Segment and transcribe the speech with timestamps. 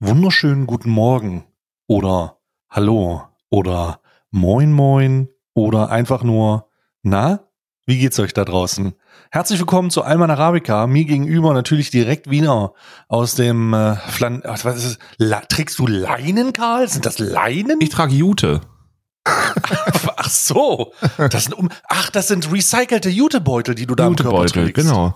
[0.00, 1.44] wunderschönen guten Morgen
[1.86, 2.38] oder
[2.70, 4.00] Hallo oder
[4.30, 6.68] Moin Moin oder einfach nur
[7.02, 7.40] Na,
[7.84, 8.94] wie geht's euch da draußen?
[9.30, 10.86] Herzlich willkommen zu Alman Arabica.
[10.86, 12.72] Mir gegenüber natürlich direkt Wiener
[13.08, 14.42] aus dem äh, Flan.
[14.44, 14.98] Was ist?
[15.18, 16.88] La trägst du Leinen, Karl?
[16.88, 17.78] Sind das Leinen?
[17.80, 18.62] Ich trage Jute.
[19.24, 20.92] Ach so.
[21.18, 24.88] Das sind um, ach, das sind recycelte Jutebeutel, die du da am Körper Jutebeutel, trägst.
[24.88, 25.14] genau.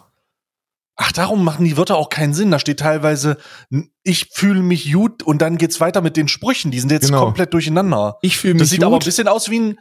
[0.96, 2.50] Ach, darum machen die Wörter auch keinen Sinn.
[2.52, 3.36] Da steht teilweise,
[4.04, 6.70] ich fühle mich gut und dann geht's weiter mit den Sprüchen.
[6.70, 7.24] Die sind jetzt Genau.
[7.24, 8.16] komplett durcheinander.
[8.22, 9.04] Ich fühle mich Das sieht aber ein gut.
[9.04, 9.78] bisschen aus wie ein,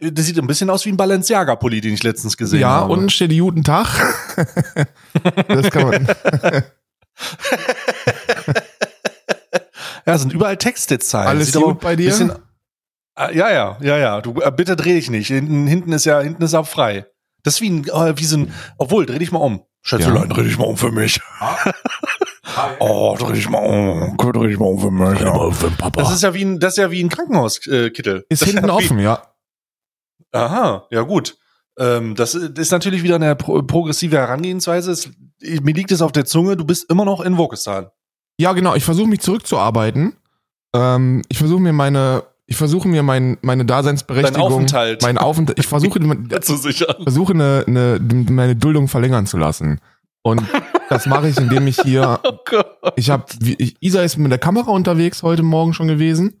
[0.00, 2.92] das sieht ein bisschen aus wie ein Balenciaga-Pulli, den ich letztens gesehen ja, habe.
[2.92, 3.88] unten steht Guten Tag.
[5.48, 6.06] das kann man.
[10.06, 11.28] ja, sind überall Textzeilen.
[11.28, 12.10] Alles Sieht gut bei dir?
[12.10, 12.32] Bisschen,
[13.16, 14.20] Ah, ja, ja, ja, ja.
[14.20, 15.28] Du, äh, bitte dreh dich nicht.
[15.28, 17.06] Hinten, hinten ist ja, hinten ist auch frei.
[17.44, 19.62] Das ist wie ein, äh, wie so ein, obwohl, dreh dich mal um.
[19.86, 21.20] Schätzelein, dreh dich mal um für mich.
[22.80, 24.16] oh, dreh dich mal um.
[24.16, 25.20] Dreh dich mal um für mich.
[25.20, 25.90] Ja.
[25.92, 28.20] Das ist ja wie ein, das ist ja wie ein Krankenhauskittel.
[28.20, 28.24] Äh.
[28.32, 29.22] Ist Das hinten ja wie- offen, ja.
[30.32, 31.36] Aha, ja gut.
[31.78, 34.90] Ähm, das ist natürlich wieder eine pro progressive Herangehensweise.
[34.90, 37.88] Es, mir liegt es auf der Zunge, du bist immer noch in Wokistan.
[38.38, 38.74] Ja, genau.
[38.74, 40.16] Ich versuche mich zurückzuarbeiten.
[40.74, 42.24] Ähm, ich versuche mir meine,
[42.54, 45.02] ich versuche mir mein, meine Daseinsberechtigung, Dein Aufenthalt.
[45.02, 45.98] mein Aufenthalt, ich versuche,
[47.02, 47.98] versuche eine, eine,
[48.30, 49.80] meine Duldung verlängern zu lassen.
[50.22, 50.40] Und
[50.88, 52.66] das mache ich, indem ich hier, Oh Gott.
[52.94, 53.24] ich habe,
[53.80, 56.40] Isa ist mit der Kamera unterwegs heute Morgen schon gewesen.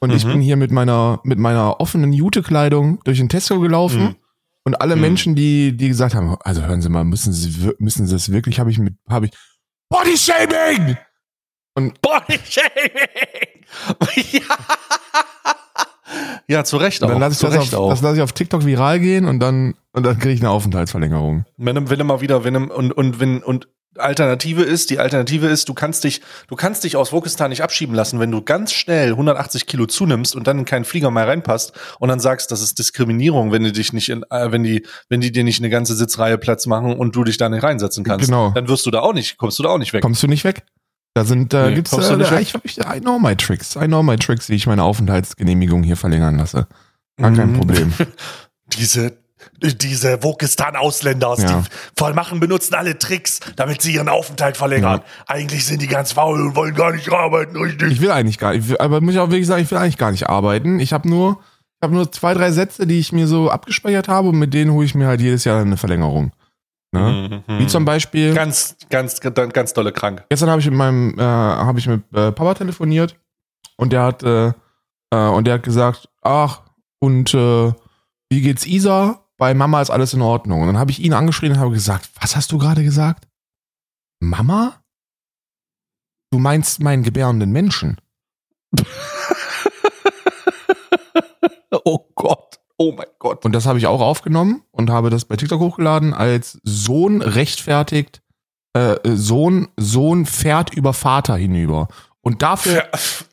[0.00, 0.30] Und ich Mhm.
[0.32, 4.02] bin hier mit meiner, mit meiner offenen Jute-Kleidung durch den Tesco gelaufen.
[4.02, 4.16] Mhm.
[4.64, 5.02] Und alle Mhm.
[5.02, 8.58] Menschen, die, die gesagt haben, also hören Sie mal, müssen Sie, müssen Sie das wirklich,
[8.58, 9.32] habe ich mit, habe ich,
[9.90, 10.96] Body Shaming!
[12.02, 13.64] Body-Shaming!
[14.32, 14.40] ja.
[16.48, 17.12] ja, zu Recht Und auch.
[17.12, 17.90] dann lasse ich das Recht auf, auch.
[17.90, 21.44] das lasse ich auf TikTok viral gehen und dann, und dann kriege ich eine Aufenthaltsverlängerung.
[21.56, 25.74] wenn, wenn mal wieder, wenn und, und wenn, und Alternative ist, die Alternative ist, du
[25.74, 29.66] kannst dich, du kannst dich aus Wokistan nicht abschieben lassen, wenn du ganz schnell 180
[29.66, 33.50] Kilo zunimmst und dann in keinen Flieger mehr reinpasst und dann sagst, das ist Diskriminierung,
[33.50, 36.38] wenn du dich nicht in, äh, wenn die, wenn die dir nicht eine ganze Sitzreihe
[36.38, 38.26] Platz machen und du dich da nicht reinsetzen kannst.
[38.26, 38.50] Genau.
[38.54, 40.02] Dann wirst du da auch nicht, kommst du da auch nicht weg.
[40.02, 40.62] Kommst du nicht weg?
[41.14, 42.40] Da sind, da Nee, gibt's, äh, weg?
[42.40, 43.74] ich, hab- ich, I know my tricks.
[43.76, 46.66] I know my tricks, wie ich meine Aufenthaltsgenehmigung hier verlängern lasse.
[47.20, 47.56] Gar kein Mhm.
[47.56, 47.92] Problem.
[48.78, 49.12] Diese,
[49.62, 51.44] diese Wokistan-Ausländer, Ja.
[51.62, 55.00] die voll machen, benutzen alle Tricks, damit sie ihren Aufenthalt verlängern.
[55.26, 57.90] Eigentlich sind die ganz faul und wollen gar nicht arbeiten, richtig.
[57.92, 60.12] Ich will eigentlich gar nicht, aber muss ich auch wirklich sagen, ich will eigentlich gar
[60.12, 60.78] nicht arbeiten.
[60.78, 61.40] Ich habe nur,
[61.78, 64.70] ich habe nur zwei, drei Sätze, die ich mir so abgespeichert habe und mit denen
[64.72, 66.32] hole ich mir halt jedes Jahr eine Verlängerung.
[66.92, 67.42] Ne?
[67.46, 67.58] Mhm.
[67.58, 70.24] Wie zum Beispiel, Ganz, ganz, ganz, ganz dolle krank.
[70.28, 73.16] gestern habe ich mit meinem, äh, habe ich mit äh, Papa telefoniert
[73.76, 74.52] und der hat, äh,
[75.10, 76.62] äh, und der hat gesagt, ach,
[76.98, 77.72] und äh,
[78.28, 79.24] wie geht's Isa?
[79.36, 80.60] Bei Mama ist alles in Ordnung.
[80.60, 83.26] Und dann habe ich ihn angeschrien und habe gesagt, was hast du gerade gesagt?
[84.20, 84.82] Mama?
[86.30, 88.00] Du meinst meinen gebärenden Menschen.
[91.84, 92.09] Oh.
[92.82, 93.44] Oh mein Gott.
[93.44, 98.22] Und das habe ich auch aufgenommen und habe das bei TikTok hochgeladen als Sohn rechtfertigt,
[98.72, 101.88] äh, Sohn, Sohn fährt über Vater hinüber.
[102.22, 102.84] Und dafür,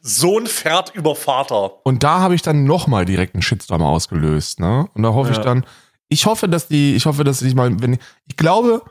[0.01, 1.85] Sohn fährt über Vater.
[1.85, 4.89] und da habe ich dann nochmal direkt einen Shitstorm ausgelöst, ne?
[4.93, 5.43] Und da hoffe ich Ja.
[5.43, 5.65] dann,
[6.09, 8.81] ich hoffe, dass die, ich hoffe, dass ich mal, wenn, ich glaube,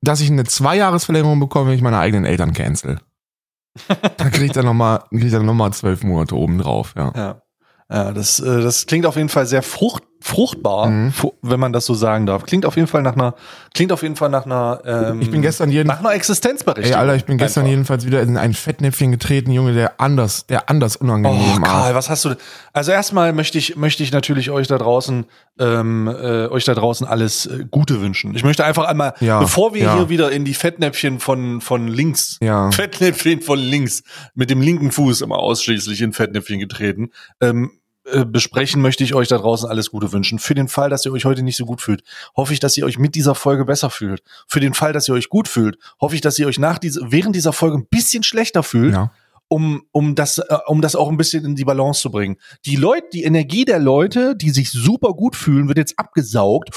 [0.00, 3.00] dass ich eine Zweijahresverlängerung bekomme, wenn ich meine eigenen Eltern cancel.
[4.16, 7.12] dann kriege ich dann nochmal, krieg ich dann nochmal zwölf Monate oben drauf, ja.
[7.16, 7.40] Ja.
[7.94, 11.12] Ja, das, äh, das klingt auf jeden Fall sehr frucht, fruchtbar, Mhm.
[11.42, 12.44] wenn man das so sagen darf.
[12.46, 13.34] Klingt auf jeden Fall nach einer,
[13.74, 16.92] klingt auf jeden Fall nach einer, ähm, Ich bin gestern jeden, nach einer Existenzberechtigung.
[16.92, 17.70] Ey, Alter, ich bin gestern Einfach.
[17.70, 21.68] jedenfalls wieder in ein Fettnäpfchen getreten, Junge, der anders, der anders unangenehm Oh, war.
[21.68, 22.36] Karl, was hast du?
[22.72, 25.26] Also erstmal möchte ich, möchte ich natürlich euch da draußen,
[25.60, 28.34] ähm, äh, euch da draußen alles äh, Gute wünschen.
[28.34, 29.94] Ich möchte einfach einmal, Ja, bevor wir ja.
[29.96, 32.70] hier wieder in die Fettnäpfchen von von links, Ja.
[32.70, 34.02] Fettnäpfchen von links,
[34.34, 37.10] mit dem linken Fuß immer ausschließlich in Fettnäpfchen getreten,
[37.42, 37.72] ähm,
[38.10, 40.38] äh, besprechen möchte ich euch da draußen alles Gute wünschen.
[40.38, 42.02] Für den Fall, dass ihr euch heute nicht so gut fühlt,
[42.36, 44.22] hoffe ich, dass ihr euch mit dieser Folge besser fühlt.
[44.46, 47.00] Für den Fall, dass ihr euch gut fühlt, hoffe ich, dass ihr euch nach dieser,
[47.10, 49.10] während dieser Folge ein bisschen schlechter fühlt Ja.
[49.48, 52.36] um, um, das, äh, um das auch ein bisschen in die Balance zu bringen.
[52.66, 56.70] Die Leute, die Energie der Leute, die sich super gut fühlen, wird jetzt abgesaugt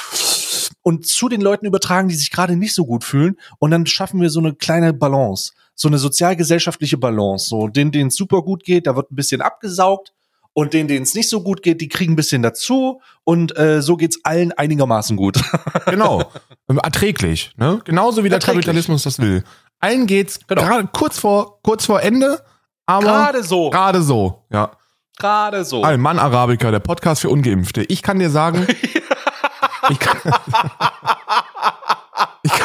[0.84, 3.36] und zu den Leuten übertragen, die sich gerade nicht so gut fühlen.
[3.60, 7.50] Und dann schaffen wir so eine kleine Balance, so eine sozialgesellschaftliche Balance.
[7.50, 10.14] So, denen, denen es super gut geht, da wird ein bisschen abgesaugt.
[10.58, 13.00] Und denen, denen es nicht so gut geht, die kriegen ein bisschen dazu.
[13.24, 15.40] Und äh, so geht's allen einigermaßen gut.
[15.86, 16.24] Genau.
[16.68, 17.80] Erträglich, ne?
[17.86, 18.40] Genauso wie der.
[18.40, 19.44] Kapitalismus das will.
[19.80, 20.64] Allen geht's Genau.
[20.64, 22.44] gerade kurz vor, kurz vor Ende,
[22.88, 23.70] aber Gerade so.
[23.70, 24.72] gerade so, ja.
[25.20, 25.84] Gerade so.
[25.84, 27.84] Alman Arabica, der Podcast für Ungeimpfte.
[27.84, 28.66] Ich kann dir sagen,
[29.90, 30.18] ich kann,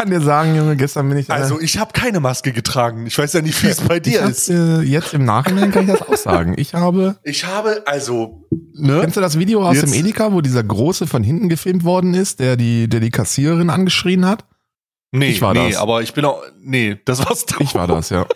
[0.02, 3.06] kann kann dir sagen, Junge, gestern bin ich da- Also ich habe keine Maske getragen.
[3.06, 4.48] Ich weiß ja nicht, wie es bei dir ist.
[4.50, 6.54] äh, jetzt im Nachhinein kann ich das auch sagen.
[6.56, 8.98] Ich habe, Ich habe also, ne?
[9.00, 12.14] kennst du das Video aus Jetzt- dem Edeka, wo dieser Große von hinten gefilmt worden
[12.14, 14.44] ist, der die, der die Kassiererin angeschrien hat?
[15.12, 15.78] Nee, ich war nee, das.
[15.80, 17.56] aber ich bin auch, nee, das warst du.
[17.62, 18.26] Ich war das, ja.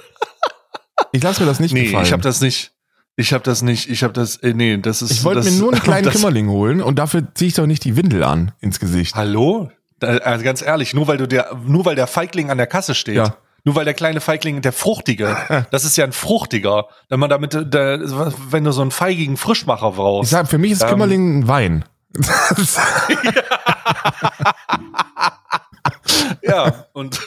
[1.13, 2.05] Ich lasse mir das nicht Nee, gefallen.
[2.05, 2.73] ich habe das nicht.
[3.17, 3.89] Ich habe das nicht.
[3.89, 5.11] Ich habe das, äh, nee, das ist.
[5.11, 7.97] Ich wollte mir nur einen kleinen Kümmerling holen und dafür ziehe ich doch nicht die
[7.97, 9.15] Windel an ins Gesicht.
[9.15, 9.71] Hallo?
[10.01, 13.17] Also ganz ehrlich, nur weil du der, nur weil der Feigling an der Kasse steht.
[13.17, 13.37] Ja.
[13.65, 15.37] Nur weil der kleine Feigling, der Fruchtige,
[15.71, 16.87] das ist ja ein Fruchtiger.
[17.09, 17.99] Wenn man damit, der,
[18.51, 20.31] wenn du so einen feigigen Frischmacher Ich brauchst.
[20.31, 20.89] sag, für mich ist Ähm.
[20.91, 21.85] Kümmerling ein Wein.
[26.43, 27.21] Ja, und,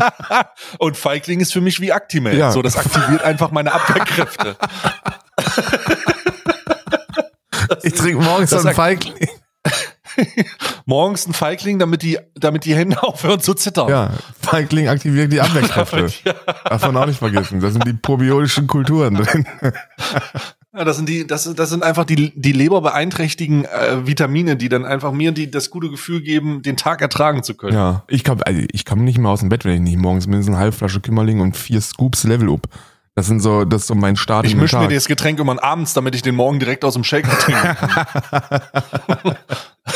[0.78, 2.36] und Feigling ist für mich wie Actimel.
[2.36, 2.50] Ja.
[2.50, 4.56] So, das aktiviert einfach meine Abwehrkräfte.
[7.82, 9.28] ich trinke morgens so einen Feigling.
[10.86, 13.88] Morgens ein Feigling, damit die, damit die Hände aufhören zu zittern.
[13.88, 14.10] Ja,
[14.40, 16.08] Feigling aktiviert die Abwehrkräfte.
[16.24, 16.34] Ja.
[16.64, 17.60] Darf man auch nicht vergessen.
[17.60, 19.46] Da sind die probiotischen Kulturen drin.
[20.76, 24.84] Ja, das sind die, das, das sind einfach die, die leberbeeinträchtigen äh, Vitamine, die dann
[24.84, 27.74] einfach mir die, das gute Gefühl geben, den Tag ertragen zu können.
[27.74, 30.26] Ja, ich kann, also ich komme nicht mehr aus dem Bett, wenn ich nicht morgens
[30.26, 32.68] mindestens eine halbe Flasche Kümmerling und vier Scoops Level Up.
[33.18, 35.94] Das sind so, das ist so mein Start Ich mische mir das Getränk immer abends,
[35.94, 39.36] damit ich den morgen direkt aus dem Shaker trinken kann.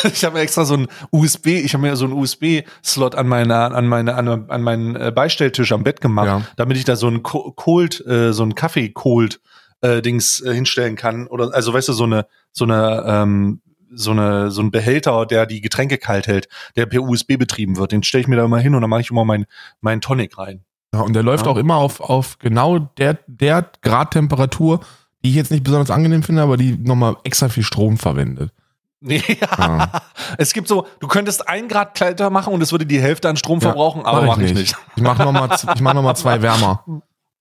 [0.12, 3.86] ich habe extra so ein USB, ich habe mir so einen USB-Slot an meiner, an
[3.86, 6.42] meine, an, an meinen äh, Beistelltisch am Bett gemacht, Ja.
[6.56, 9.40] damit ich da so ein Co- Cold, äh, so ein Kaffee Cold
[9.82, 11.26] äh, Dings äh, hinstellen kann.
[11.26, 13.60] Oder also weißt du, so eine, so eine, ähm,
[13.92, 17.92] so eine, so ein Behälter, der die Getränke kalt hält, der per USB betrieben wird.
[17.92, 19.44] Den stelle ich mir da immer hin und dann mache ich immer meinen
[19.82, 20.64] mein Tonic rein.
[20.94, 21.52] Ja, und der läuft Ja.
[21.52, 24.80] auch immer auf, auf genau der, der Gradtemperatur,
[25.24, 28.52] die ich jetzt nicht besonders angenehm finde, aber die nochmal extra viel Strom verwendet.
[29.02, 30.02] Nee, Ja.
[30.36, 33.38] Es gibt so, du könntest ein Grad kälter machen und es würde die Hälfte an
[33.38, 34.76] Strom verbrauchen, aber mach mache ich nicht.
[34.94, 36.84] Ich mache nochmal ich mach noch mal zwei wärmer.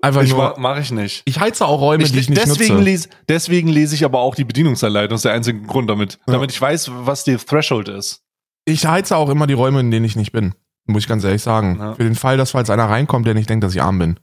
[0.02, 0.42] Einfach Ich nur.
[0.42, 1.22] ma- mache ich nicht.
[1.26, 2.86] Ich heize auch Räume, die ich nicht deswegen, nutze.
[2.86, 5.10] lese, deswegen lese ich aber auch die Bedienungsanleitung.
[5.10, 6.14] Das ist der einzige Grund damit.
[6.28, 6.36] Ja.
[6.36, 8.22] Damit ich weiß, was die Threshold ist.
[8.64, 10.54] Ich heize auch immer die Räume, in denen ich nicht bin.
[10.90, 11.78] Muss ich ganz ehrlich sagen.
[11.80, 11.94] Ja.
[11.96, 14.20] Für den Fall, dass falls einer reinkommt, der nicht denkt, dass ich arm bin.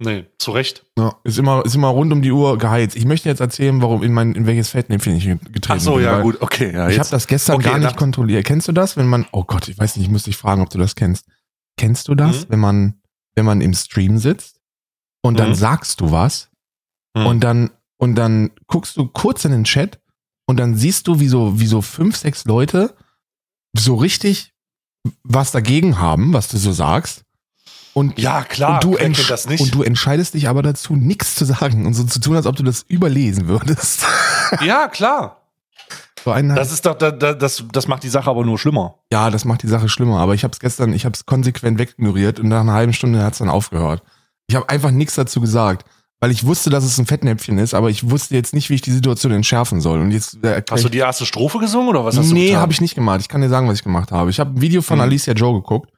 [0.00, 0.84] Nee, zu Recht.
[0.96, 1.16] Ja.
[1.24, 2.94] Ist immer, ist immer rund um die Uhr geheizt.
[2.94, 6.04] Ich möchte jetzt erzählen, warum in mein, in welches Fettnäpfchen ich getreten Ach so, bin.
[6.04, 6.72] ja, gut, okay.
[6.72, 8.44] Ja, Ich habe das gestern Okay, gar nicht kontrolliert.
[8.46, 10.70] Kennst du das, wenn man, oh Gott, ich weiß nicht, ich muss dich fragen, ob
[10.70, 11.26] du das kennst.
[11.76, 12.50] Kennst du das, Mhm.
[12.50, 12.94] wenn man,
[13.34, 14.60] wenn man im Stream sitzt
[15.22, 15.54] und dann Mhm.
[15.56, 16.48] sagst du was
[17.16, 17.26] Mhm.
[17.26, 19.98] und dann, und dann guckst du kurz in den Chat
[20.46, 22.94] und dann siehst du, wie so, wie so fünf, sechs Leute
[23.76, 24.54] so richtig
[25.22, 27.22] was dagegen haben, was du so sagst.
[27.94, 28.80] Und ja, klar.
[28.84, 32.20] und, du das und du entscheidest dich aber dazu, nichts zu sagen und so zu
[32.20, 34.06] tun, als ob du das überlesen würdest.
[34.60, 35.38] ja, klar.
[36.24, 38.96] So Das ist doch, da, da, das, das macht die Sache aber nur schlimmer.
[39.12, 40.20] Ja, das macht die Sache schlimmer.
[40.20, 43.22] Aber ich habe es gestern, ich habe es konsequent wegignoriert und nach einer halben Stunde
[43.22, 44.02] hat es dann aufgehört.
[44.46, 45.88] Ich habe einfach nichts dazu gesagt,
[46.20, 48.80] weil ich wusste, dass es ein Fettnäpfchen ist, aber ich wusste jetzt nicht, wie ich
[48.82, 50.00] die Situation entschärfen soll.
[50.00, 52.72] Und jetzt äh, Hast du die erste Strophe gesungen oder was hast du Nee, habe
[52.72, 53.20] ich nicht gemacht.
[53.20, 54.30] Ich kann dir sagen, was ich gemacht habe.
[54.30, 55.02] Ich habe ein Video von Mhm.
[55.02, 55.90] Alicia Joe geguckt.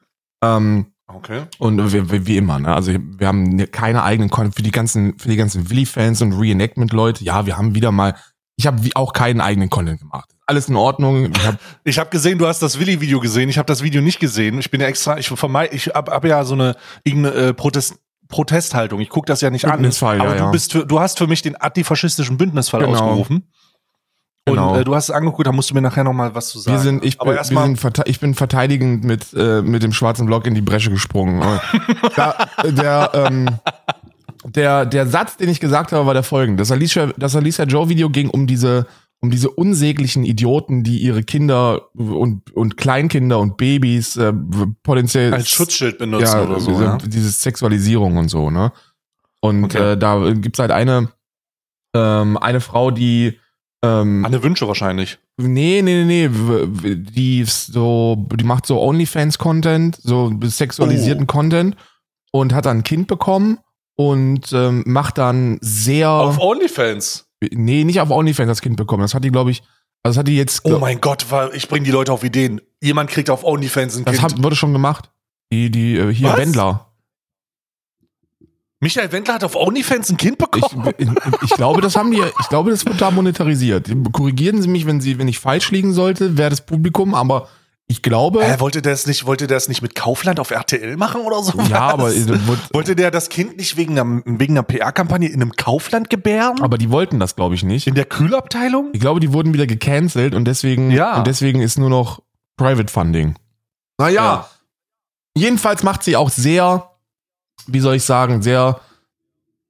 [0.43, 1.41] Ähm, Okay.
[1.59, 2.73] und wie, wie, wie immer, ne?
[2.73, 7.23] Also wir haben keine eigenen Kon für die ganzen, für die ganzen Willy-Fans und Reenactment-Leute.
[7.25, 8.15] Ja, wir haben wieder mal.
[8.55, 10.29] Ich habe auch keinen eigenen Content gemacht.
[10.45, 11.29] Alles in Ordnung.
[11.85, 13.49] Ich hab, habe gesehen, du hast das Willi-Video gesehen.
[13.49, 14.59] Ich habe das Video nicht gesehen.
[14.59, 17.95] Ich bin ja extra, ich vermeide, ich habe hab ja so eine irgendeine äh, Protest,
[18.31, 18.99] Protesthaltung.
[18.99, 19.73] Ich gucke das ja nicht an.
[19.73, 22.93] Bündnisfall, ja, aber du bist, für, du hast für mich den antifaschistischen Bündnisfall Genau.
[22.93, 23.47] ausgerufen.
[24.45, 24.73] Genau.
[24.73, 26.59] Und äh, du hast es angeguckt, da musst du mir nachher noch mal was zu
[26.59, 26.77] sagen.
[26.77, 30.25] Wir sind, ich, aber bin, wir sind ich bin verteidigend mit, äh, mit dem schwarzen
[30.25, 31.41] Block in die Bresche gesprungen.
[32.15, 33.49] da, der, ähm,
[34.43, 36.61] der, der Satz, den ich gesagt habe, war der folgende.
[36.61, 38.87] Das Alicia, das Alicia Joe Video ging um diese,
[39.23, 44.33] um diese unsäglichen Idioten, die ihre Kinder und, und Kleinkinder und Babys äh,
[44.83, 46.71] potenziell als Schutzschild benutzen ja, oder so.
[46.71, 46.97] diese, Ja?
[46.97, 48.71] diese Sexualisierung und so, ne?
[49.39, 49.93] Und Okay.
[49.93, 51.09] äh, da gibt's halt eine,
[51.95, 53.39] ähm, eine Frau, die
[53.83, 55.17] ähm, Anne Wünsche wahrscheinlich.
[55.37, 61.27] Nee, nee, nee, nee, die so, die macht so OnlyFans-Content, so sexualisierten Oh.
[61.27, 61.75] Content
[62.31, 63.57] und hat dann ein Kind bekommen
[63.95, 67.27] und ähm, macht dann sehr, Auf OnlyFans.
[67.51, 69.61] Nee, nicht auf OnlyFans das Kind bekommen, das hat die, glaube ich,
[70.03, 72.61] also das hat die jetzt, Oh mein Gott, ich bringe die Leute auf Ideen.
[72.81, 74.23] Jemand kriegt auf OnlyFans ein das Kind.
[74.33, 75.11] hat, wurde schon gemacht.
[75.51, 76.37] Die, die, äh, hier, Was?
[76.37, 76.87] Wendler.
[78.83, 80.91] Michael Wendler hat auf OnlyFans ein Kind bekommen.
[80.97, 81.07] ich,
[81.43, 83.91] ich glaube, das haben die, ich glaube, das wird da monetarisiert.
[84.11, 87.47] Korrigieren Sie mich, wenn Sie, wenn ich falsch liegen sollte, wäre das Publikum, aber
[87.91, 90.95] ich glaube, Hä, wollte der es nicht, wollte der es nicht mit Kaufland auf RTL
[90.95, 91.59] machen oder so?
[91.69, 92.25] ja, aber, äh,
[92.71, 96.61] wollte der das Kind nicht wegen einer, wegen einer PR-Kampagne in einem Kaufland gebären?
[96.61, 97.87] aber die wollten das, glaube ich, nicht.
[97.87, 98.89] in der Kühlabteilung?
[98.93, 101.17] Ich glaube, die wurden wieder gecancelt und deswegen, Ja.
[101.17, 102.21] und deswegen ist nur noch
[102.55, 103.35] Private Funding.
[103.97, 104.47] Naja,
[105.35, 106.89] jedenfalls macht sie auch sehr,
[107.67, 108.79] wie soll ich sagen, sehr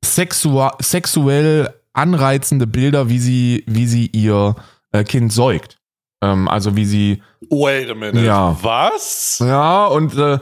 [0.06, 4.56] sexuell anreizende Bilder, wie sie, wie sie ihr
[4.92, 5.80] äh, Kind säugt.
[6.22, 7.24] Ähm, also wie sie.
[7.50, 8.24] Wait a minute.
[8.26, 8.58] Ja.
[8.62, 9.40] Was?
[9.40, 10.40] Ja, und äh,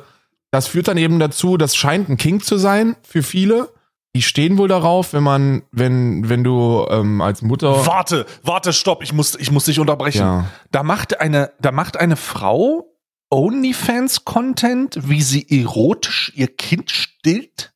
[0.52, 3.70] das führt dann eben dazu, das scheint ein King zu sein für viele.
[4.16, 7.86] Die stehen wohl darauf, wenn man, wenn, wenn du ähm, als Mutter.
[7.86, 10.22] Warte, warte, stopp, ich muss, ich muss dich unterbrechen.
[10.22, 10.46] Ja.
[10.72, 12.88] Da macht eine, da macht eine Frau
[13.32, 17.72] OnlyFans-Content, wie sie erotisch ihr Kind stillt.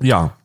[0.00, 0.36] Ja.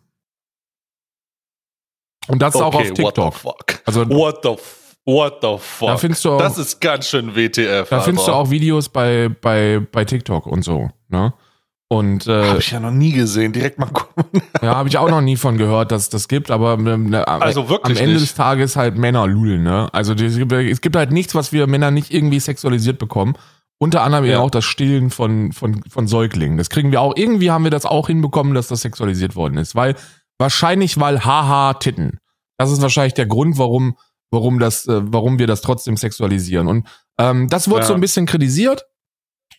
[2.27, 3.33] Und das auch auf what the TikTok.
[3.33, 3.65] fuck?
[3.85, 5.99] Also What the, f- what the fuck?
[6.01, 7.89] Da du auch- das ist ganz schön WTF.
[7.89, 8.41] da findest du aber.
[8.41, 11.33] auch Videos bei, bei, bei TikTok und so, ne?
[11.89, 13.53] Und äh, Hab ich ja noch nie gesehen.
[13.53, 14.41] Direkt mal gucken.
[14.63, 17.69] ja, habe ich auch noch nie von gehört, dass das gibt, aber ne, am- Also
[17.69, 18.29] wirklich am Ende nicht.
[18.29, 19.89] des Tages halt Männer lulen, ne?
[19.93, 23.35] Also es gibt, es gibt halt nichts, was wir Männer nicht irgendwie sexualisiert bekommen.
[23.77, 24.39] Unter anderem eben Ja.
[24.39, 26.57] auch das Stillen von, von, von Säuglingen.
[26.57, 29.75] Das kriegen wir auch, irgendwie haben wir das auch hinbekommen, dass das sexualisiert worden ist.
[29.75, 29.95] Weil,
[30.39, 32.17] wahrscheinlich, weil haha Titten.
[32.57, 33.97] Das ist wahrscheinlich der Grund, warum,
[34.33, 36.67] warum das, äh, warum wir das trotzdem sexualisieren.
[36.67, 36.87] Und
[37.17, 37.87] ähm, das wurde Ja.
[37.87, 38.85] so ein bisschen kritisiert.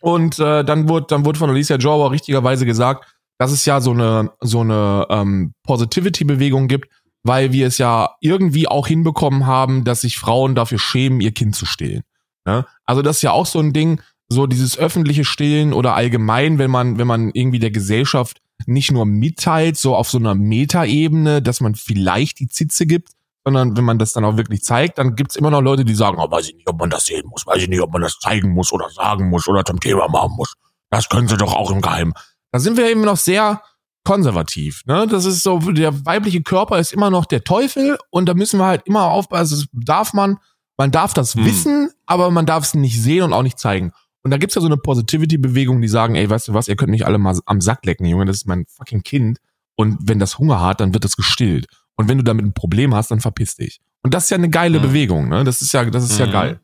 [0.01, 3.07] Und äh, dann wurde, dann wurde von Alicia Joe aber richtigerweise gesagt,
[3.39, 6.89] dass es ja so eine, so eine ähm, Positivity-Bewegung gibt,
[7.23, 11.57] weil wir es ja irgendwie auch hinbekommen haben, dass sich Frauen dafür schämen, ihr Kind
[11.57, 12.03] zu stillen.
[12.45, 12.67] Ne?
[12.85, 16.71] Also das ist ja auch so ein Ding, so dieses öffentliche Stillen oder allgemein, wenn
[16.71, 21.61] man, wenn man irgendwie der Gesellschaft nicht nur mitteilt, so auf so einer Metaebene, dass
[21.61, 23.11] man vielleicht die Zitze gibt,
[23.45, 26.17] sondern wenn man das dann auch wirklich zeigt, dann gibt's immer noch Leute, die sagen,
[26.19, 28.19] oh, weiß ich nicht, ob man das sehen muss, weiß ich nicht, ob man das
[28.19, 30.55] zeigen muss oder sagen muss oder zum Thema machen muss.
[30.91, 32.15] Das können sie doch auch im Geheimen.
[32.53, 33.61] Da sind wir eben noch sehr
[34.05, 34.83] konservativ.
[34.87, 35.07] Ne?
[35.09, 38.67] Das ist so, der weibliche Körper ist immer noch der Teufel und da müssen wir
[38.67, 40.39] halt immer aufpassen, das darf man,
[40.77, 41.45] man darf das Hm.
[41.45, 43.93] wissen, aber man darf es nicht sehen und auch nicht zeigen.
[44.23, 46.91] Und da gibt's ja so eine Positivity-Bewegung, die sagen, ey, weißt du was, ihr könnt
[46.91, 49.39] mich alle mal am Sack lecken, Junge, das ist mein fucking Kind.
[49.77, 51.67] Und wenn das Hunger hat, dann wird das gestillt.
[51.97, 53.81] Und wenn du damit ein Problem hast, dann verpiss dich.
[54.03, 54.83] Und das ist ja eine geile Mhm.
[54.83, 55.45] Bewegung, ne?
[55.45, 56.33] Das ist ja, das ist ja Mhm.
[56.33, 56.61] geil.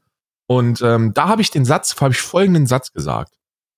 [0.48, 3.32] Und ähm, da habe ich den Satz, habe ich folgenden Satz gesagt.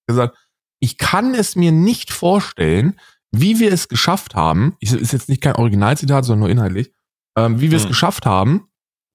[0.06, 0.36] Gesagt,
[0.80, 2.98] ich kann es mir nicht vorstellen,
[3.30, 6.92] wie wir es geschafft haben, ich, ist jetzt nicht kein Originalzitat, sondern nur inhaltlich,
[7.36, 7.88] ähm, wie wir es Mhm.
[7.88, 8.68] geschafft haben,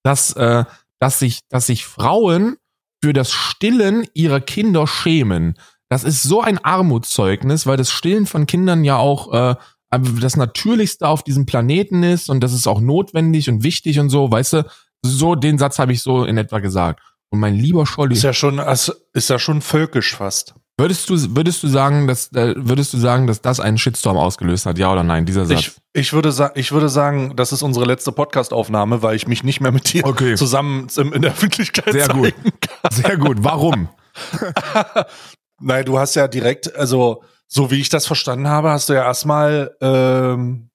[0.04, 0.64] dass, äh,
[1.00, 2.58] dass, sich, dass sich Frauen
[3.04, 5.58] für das Stillen ihrer Kinder schämen.
[5.90, 9.56] Das ist so ein Armutszeugnis, weil das Stillen von Kindern ja auch äh,
[9.92, 14.30] das Natürlichste auf diesem Planeten ist und das ist auch notwendig und wichtig und so,
[14.32, 14.66] weißt du,
[15.04, 17.02] so den Satz habe ich so in etwa gesagt.
[17.30, 20.56] Und mein lieber Scholli, Ist ja schon, ist ja schon völkisch fast.
[20.80, 24.66] würdest du würdest du sagen, dass äh, würdest du sagen, dass das einen Shitstorm ausgelöst
[24.66, 25.60] hat, ja oder nein, dieser Satz?
[25.60, 29.44] Ich, ich, würde sa ich würde sagen, das ist unsere letzte Podcast-Aufnahme, weil ich mich
[29.44, 30.36] nicht mehr mit dir Okay.
[30.36, 32.34] zusammen in der Öffentlichkeit Sehr gut.
[32.62, 32.92] kann.
[32.92, 33.38] Sehr gut.
[33.42, 33.90] Warum?
[35.60, 39.04] Nein, du hast ja direkt, also so wie ich das verstanden habe, hast du ja
[39.04, 40.70] erstmal, ähm,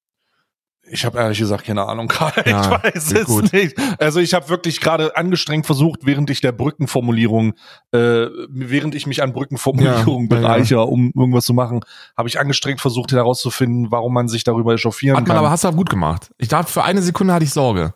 [0.91, 3.53] ich habe ehrlich gesagt keine Ahnung, Karl, Ja, ich weiß es gut.
[3.53, 3.77] nicht.
[3.99, 7.55] Also ich habe wirklich gerade angestrengt versucht, während ich der Brückenformulierung,
[7.93, 10.79] äh, während ich mich an Brückenformulierungen Ja, ja, ja.
[10.81, 11.81] um irgendwas zu machen,
[12.17, 15.37] habe ich angestrengt versucht herauszufinden, warum man sich darüber echauffieren Hat man kann.
[15.39, 16.31] aber hast du gut gemacht.
[16.39, 17.95] Ich dachte, für eine Sekunde hatte ich Sorge.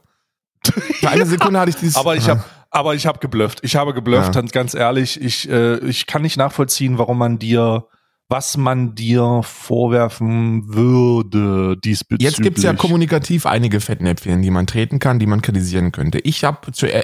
[0.64, 1.96] Für eine Sekunde hatte ich dieses.
[1.96, 3.60] Aber ich habe, aber ich habe geblufft.
[3.62, 4.40] Ich habe geblufft, Ja.
[4.40, 5.20] ganz- ganz ehrlich.
[5.20, 7.86] Ich, äh, ich kann nicht nachvollziehen, warum man dir,
[8.28, 12.28] was man dir vorwerfen würde diesbezüglich.
[12.28, 16.18] Jetzt gibt's ja kommunikativ einige Fettnäpfchen, die man treten kann, die man kritisieren könnte.
[16.18, 16.58] Ich habe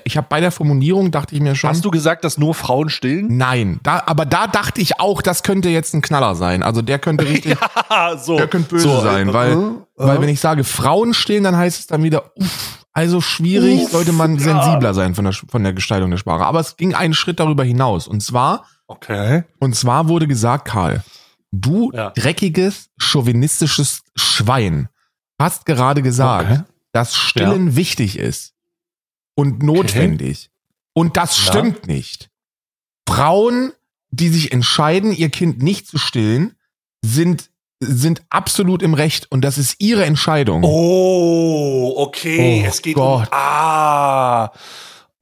[0.05, 1.71] ich hab bei der Formulierung dachte ich mir schon.
[1.71, 3.37] Hast du gesagt, dass nur Frauen stillen?
[3.37, 6.62] Nein, da, aber da dachte ich auch, das könnte jetzt ein Knaller sein.
[6.64, 7.57] Also der könnte richtig,
[7.88, 8.37] Ah, so.
[8.37, 9.57] der könnte böse so, sein, äh, weil, äh,
[9.97, 10.21] weil äh.
[10.23, 14.12] wenn ich sage Frauen stehen, dann heißt es dann wieder, uff, also schwierig, Uff, sollte
[14.12, 14.41] man ja.
[14.41, 16.45] sensibler sein von der, von der Gestaltung der Sprache.
[16.45, 18.07] Aber es ging einen Schritt darüber hinaus.
[18.07, 19.44] Und zwar, Okay.
[19.58, 21.02] und zwar wurde gesagt, Karl,
[21.52, 22.11] du Ja.
[22.11, 24.88] dreckiges, chauvinistisches Schwein,
[25.40, 26.62] hast gerade gesagt, Okay.
[26.92, 28.54] dass Stillen wichtig ist
[29.34, 30.50] und notwendig.
[30.94, 31.44] Und das Ja.
[31.52, 32.28] stimmt nicht.
[33.08, 33.72] Frauen,
[34.11, 36.54] die sich entscheiden, ihr Kind nicht zu stillen,
[37.04, 40.62] sind, sind absolut im Recht und das ist ihre Entscheidung.
[40.64, 42.62] Oh, okay.
[42.64, 43.22] Oh es geht Gott.
[43.28, 43.32] um.
[43.32, 44.50] Ah.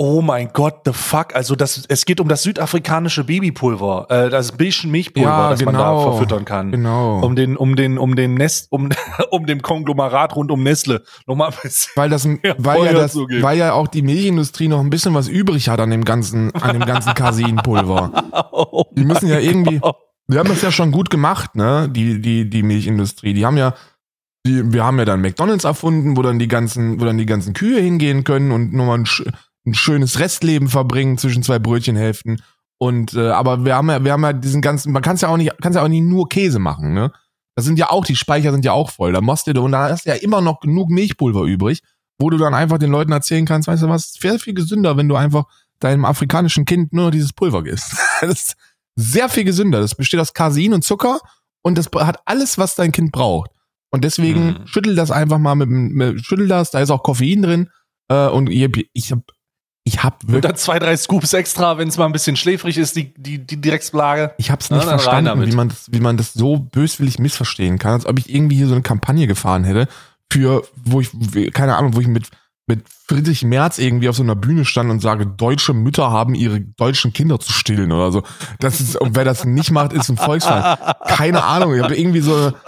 [0.02, 1.34] Oh mein Gott, the fuck.
[1.34, 5.74] Also das, es geht um das südafrikanische Babypulver, äh, das bisschen Milchpulver, Ja, das man
[5.74, 6.12] da genau.
[6.12, 6.70] verfüttern kann.
[6.70, 7.20] Genau.
[7.20, 8.88] Um den, um den, um den Nest, um,
[9.30, 11.02] um dem Konglomerat rund um Nestle.
[11.26, 11.92] Nochmal ein bisschen.
[11.96, 15.68] weil das, weil ja das, weil ja auch die Milchindustrie noch ein bisschen was übrig
[15.68, 18.86] hat an dem ganzen, an dem ganzen Caseinpulver.
[18.96, 19.82] Die müssen ja irgendwie,
[20.28, 21.90] die haben das ja schon gut gemacht, ne?
[21.90, 23.34] Die, die, die Milchindustrie.
[23.34, 23.74] Die haben ja,
[24.46, 27.52] die, wir haben ja dann McDonalds erfunden, wo dann die ganzen, wo dann die ganzen
[27.52, 29.06] Kühe hingehen können und nochmal ein,
[29.66, 32.42] ein schönes Restleben verbringen zwischen zwei Brötchenhälften.
[32.78, 35.36] Und äh, aber wir haben ja, wir haben ja diesen ganzen, man kann ja auch
[35.36, 37.12] nicht, kann's ja auch nicht nur Käse machen, ne?
[37.56, 39.12] Das sind ja auch, die Speicher sind ja auch voll.
[39.12, 41.82] Da machst du, und da hast du ja immer noch genug Milchpulver übrig,
[42.18, 44.96] wo du dann einfach den Leuten erzählen kannst, weißt du was, es wäre viel gesünder,
[44.96, 45.44] wenn du einfach
[45.80, 47.96] deinem afrikanischen Kind nur dieses Pulver gibst.
[48.22, 48.56] Das ist
[48.96, 49.80] sehr viel gesünder.
[49.80, 51.18] Das besteht aus Casein und Zucker
[51.62, 53.50] und das hat alles, was dein Kind braucht.
[53.90, 54.66] Und deswegen Mhm.
[54.66, 57.68] schüttel das einfach mal mit, dem- mit schüttel das, da ist auch Koffein drin.
[58.08, 59.20] Äh, und ich, ich hab,
[59.90, 62.78] ich hab Und wirklich, dann zwei, drei Scoops extra, wenn es mal ein bisschen schläfrig
[62.78, 64.34] ist, die, die, die Direktlage.
[64.38, 67.78] ich hab's Na, nicht rein verstanden, wie man das, wie man das so böswillig missverstehen
[67.78, 69.88] kann, als ob ich irgendwie hier so eine Kampagne gefahren hätte,
[70.32, 71.10] für, wo ich,
[71.52, 72.28] keine Ahnung, wo ich mit,
[72.66, 76.60] mit Friedrich Merz irgendwie auf so einer Bühne stand und sage, deutsche Mütter haben ihre
[76.60, 78.22] deutschen Kinder zu stillen oder so.
[78.60, 80.78] Das ist, und wer das nicht macht, ist ein Volksfeind.
[81.08, 82.52] Keine Ahnung, ich habe irgendwie so,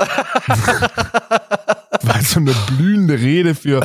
[2.06, 3.82] war so eine blühende Rede für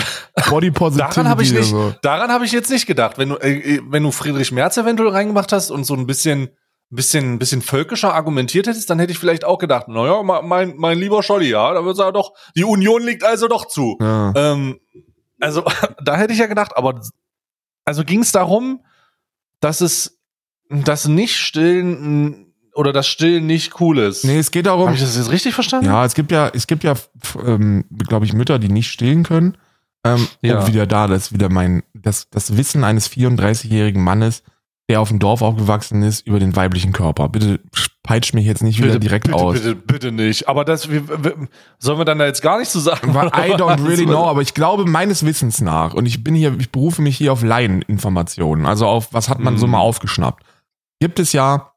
[0.50, 1.94] Body Positivity Daran habe ich nicht, so.
[2.02, 3.18] daran habe ich jetzt nicht gedacht.
[3.18, 6.50] Wenn du, äh, wenn du Friedrich Merz eventuell reingemacht hast und so ein bisschen,
[6.90, 11.24] bisschen, bisschen völkischer argumentiert hättest, dann hätte ich vielleicht auch gedacht, naja, mein, mein lieber
[11.24, 13.98] Scholli, ja, da wird er doch, die Union liegt also doch zu.
[14.02, 14.34] Ja.
[14.36, 14.80] Ähm,
[15.40, 15.64] also,
[16.04, 17.02] da hätte ich ja gedacht, aber
[17.86, 18.84] also ging es darum,
[19.60, 20.20] dass es
[20.70, 22.47] das nicht stillen
[22.78, 24.24] oder das Stillen nicht cool ist.
[24.24, 25.88] Nee, es geht darum, Habe ich das jetzt richtig verstanden?
[25.88, 26.94] Ja, es gibt ja, es gibt ja,
[27.46, 29.58] ähm, glaube ich, Mütter, die nicht stillen können.
[30.06, 30.60] Ähm, Ja.
[30.60, 34.44] Und wieder da, das ist wieder mein, das, das Wissen eines 34-jährigen Mannes,
[34.90, 37.28] der auf dem Dorf aufgewachsen ist, über den weiblichen Körper.
[37.28, 37.60] Bitte
[38.04, 39.56] peitsch mich jetzt nicht wieder direkt bitte, aus.
[39.56, 40.48] Bitte, bitte nicht.
[40.48, 41.36] Aber das, wir, wir,
[41.78, 43.14] sollen wir dann da jetzt gar nicht zu sagen?
[43.14, 46.56] Weil I don't really know, aber ich glaube meines Wissens nach, und ich bin hier,
[46.58, 49.72] ich berufe mich hier auf Laieninformationen, also auf, was hat man so Mhm.
[49.74, 50.44] mal aufgeschnappt.
[51.02, 51.74] Gibt es ja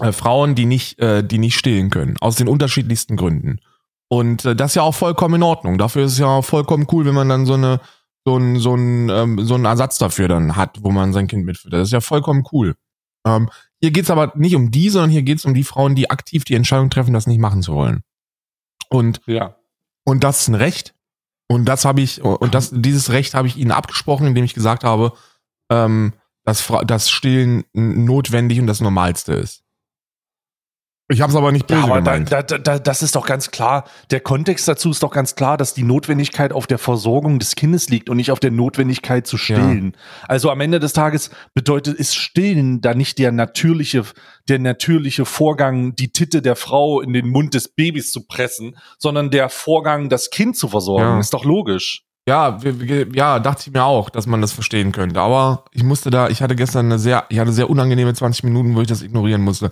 [0.00, 3.60] äh, Frauen, die nicht, äh, die nicht stillen können, aus den unterschiedlichsten Gründen.
[4.08, 5.78] Und äh, das ist ja auch vollkommen in Ordnung.
[5.78, 7.80] Dafür ist es ja auch vollkommen cool, wenn man dann so eine,
[8.24, 11.44] so ein, so ein, ähm, so einen Ersatz dafür dann hat, wo man sein Kind
[11.44, 11.80] mitfüttert.
[11.80, 12.74] Das ist ja vollkommen cool.
[13.26, 13.50] Ähm,
[13.80, 16.54] hier geht's aber nicht um die, sondern hier geht's um die Frauen, die aktiv die
[16.54, 18.02] Entscheidung treffen, das nicht machen zu wollen.
[18.88, 19.56] Und Ja.
[20.04, 20.94] und das ist ein Recht.
[21.50, 24.84] Und das habe ich, und das, dieses Recht habe ich ihnen abgesprochen, indem ich gesagt
[24.84, 25.12] habe,
[25.70, 26.12] ähm,
[26.44, 29.62] dass, dass Stillen notwendig und das Normalste ist.
[31.10, 32.30] Ich habe es aber nicht Ja, böse aber da, gemeint.
[32.32, 33.84] da, da, das ist doch ganz klar.
[34.10, 37.88] Der Kontext dazu ist doch ganz klar, dass die Notwendigkeit auf der Versorgung des Kindes
[37.88, 39.96] liegt und nicht auf der Notwendigkeit zu stillen.
[40.26, 44.04] Also am Ende des Tages bedeutet ist Stillen da nicht der natürliche,
[44.50, 49.30] der natürliche Vorgang, die Titte der Frau in den Mund des Babys zu pressen, sondern
[49.30, 51.04] der Vorgang, das Kind zu versorgen.
[51.14, 51.20] Ja.
[51.20, 52.02] Ist doch logisch.
[52.28, 52.58] ja,
[53.14, 55.20] ja, dachte ich mir auch, dass man das verstehen könnte.
[55.22, 58.74] Aber ich musste da, ich hatte gestern eine sehr, ich hatte sehr unangenehme 20 Minuten,
[58.76, 59.70] wo ich das ignorieren musste.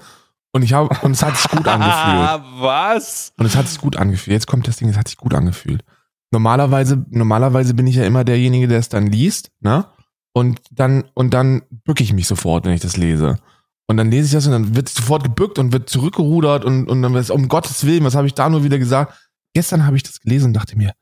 [0.57, 2.63] Und ich habe, und es hat sich gut angefühlt.
[2.63, 3.35] Was?
[3.37, 4.33] Und es hat sich gut angefühlt.
[4.33, 5.85] Jetzt kommt das Ding, es hat sich gut angefühlt.
[6.31, 9.85] Normalerweise, normalerweise bin ich ja immer derjenige, der es dann liest, ne?
[10.33, 13.39] Und dann, und dann bücke ich mich sofort, wenn ich das lese.
[13.87, 17.03] Und dann lese ich das und dann wird sofort gebückt und wird zurückgerudert und, und
[17.03, 19.13] dann wird es, um Gottes Willen, was habe ich da nur wieder gesagt?
[19.53, 20.95] Gestern habe ich das gelesen und dachte mir,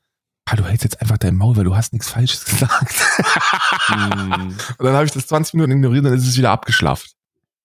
[0.47, 2.95] ah, du hältst jetzt einfach dein Maul, weil du hast nichts Falsches gesagt.
[3.87, 4.57] Hm.
[4.79, 7.15] Und dann habe ich das 20 Minuten ignoriert und dann ist es wieder abgeschlafft.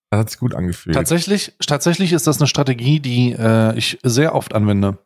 [0.09, 0.95] Das hat sich gut angefühlt.
[0.95, 4.97] Tatsächlich, tatsächlich ist das eine Strategie, die äh, ich sehr oft anwende.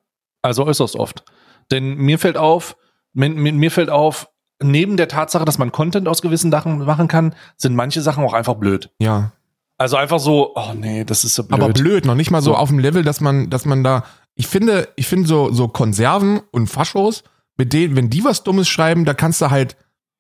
[0.42, 1.26] Also äußerst oft.
[1.72, 2.78] Denn mir fällt auf,
[3.14, 4.30] mir, mir fällt auf,
[4.62, 8.34] neben der Tatsache, dass man Content aus gewissen Sachen machen kann, sind manche Sachen auch
[8.34, 8.92] einfach blöd.
[9.00, 9.32] Ja.
[9.78, 11.62] Also einfach so, oh nee, das ist so blöd.
[11.62, 12.58] Aber blöd, noch nicht mal so, So.
[12.58, 14.04] auf dem Level, dass man, dass man da.
[14.36, 17.24] Ich finde, ich finde so, so Konserven und Faschos,
[17.58, 19.76] mit denen, wenn die was Dummes schreiben, da kannst du halt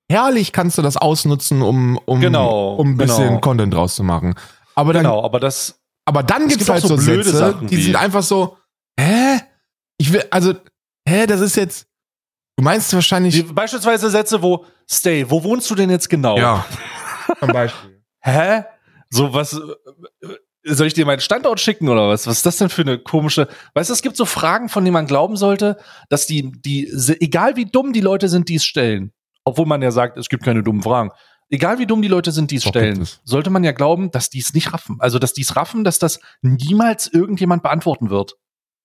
[0.10, 3.39] herrlich kannst du das ausnutzen, um, um, Genau, um ein bisschen genau.
[3.39, 4.36] Content draus zu machen.
[4.75, 7.23] Aber dann, Genau, aber das, aber dann Es gibt's gibt auch halt so so, blöde
[7.23, 8.57] Sätze, Sachen die wie- sind einfach so,
[8.99, 9.39] hä?
[9.97, 10.53] Ich will, also,
[11.07, 11.88] hä, das ist jetzt,
[12.57, 16.38] du meinst wahrscheinlich, die, beispielsweise Sätze, wo, Stay, wo wohnst du denn jetzt genau?
[16.38, 16.65] ja,
[17.39, 18.03] zum Beispiel.
[18.19, 18.63] Hä?
[19.09, 20.27] So was, äh,
[20.65, 22.25] soll ich dir meinen Standort schicken oder was?
[22.25, 24.93] Was ist das denn für eine komische, weißt du, es gibt so Fragen, von denen
[24.93, 25.77] man glauben sollte,
[26.09, 26.88] dass die, die,
[27.19, 29.12] egal wie dumm die Leute sind, die es stellen,
[29.43, 31.12] obwohl man ja sagt, es gibt keine dummen Fragen,
[31.49, 34.39] egal wie dumm die Leute sind, die es stellen, sollte man ja glauben, dass die
[34.39, 34.97] es nicht raffen.
[34.99, 38.38] Also, dass die es raffen, dass das niemals irgendjemand beantworten wird.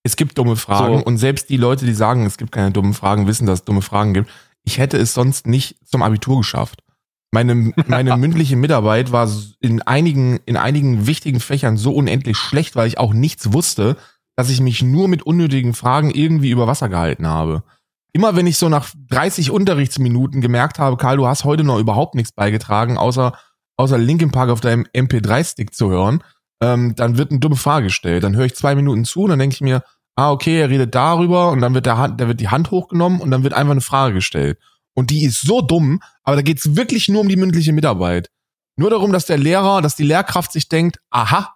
[0.03, 1.05] Es gibt dumme Fragen So.
[1.05, 3.81] und selbst die Leute, die sagen, es gibt keine dummen Fragen, wissen, dass es dumme
[3.81, 4.29] Fragen gibt.
[4.63, 6.83] Ich hätte es sonst nicht zum Abitur geschafft.
[7.31, 7.53] Meine,
[7.87, 12.97] meine mündliche Mitarbeit war in einigen, in einigen wichtigen Fächern so unendlich schlecht, weil ich
[12.97, 13.97] auch nichts wusste,
[14.35, 17.63] dass ich mich nur mit unnötigen Fragen irgendwie über Wasser gehalten habe.
[18.11, 22.15] Immer wenn ich so nach 30 Unterrichtsminuten gemerkt habe, Karl, du hast heute noch überhaupt
[22.15, 23.37] nichts beigetragen, außer,
[23.77, 26.23] außer Linkin Park auf deinem MP3-Stick zu hören,
[26.61, 28.23] ähm, dann wird eine dumme Frage gestellt.
[28.23, 29.83] Dann höre ich zwei Minuten zu und dann denke ich mir,
[30.15, 33.21] ah, okay, er redet darüber und dann wird der Hand, da wird die Hand hochgenommen
[33.21, 34.59] und dann wird einfach eine Frage gestellt.
[34.93, 38.29] Und die ist so dumm, aber da geht's wirklich nur um die mündliche Mitarbeit.
[38.75, 41.53] nur darum, dass der Lehrer, dass die Lehrkraft sich denkt, aha,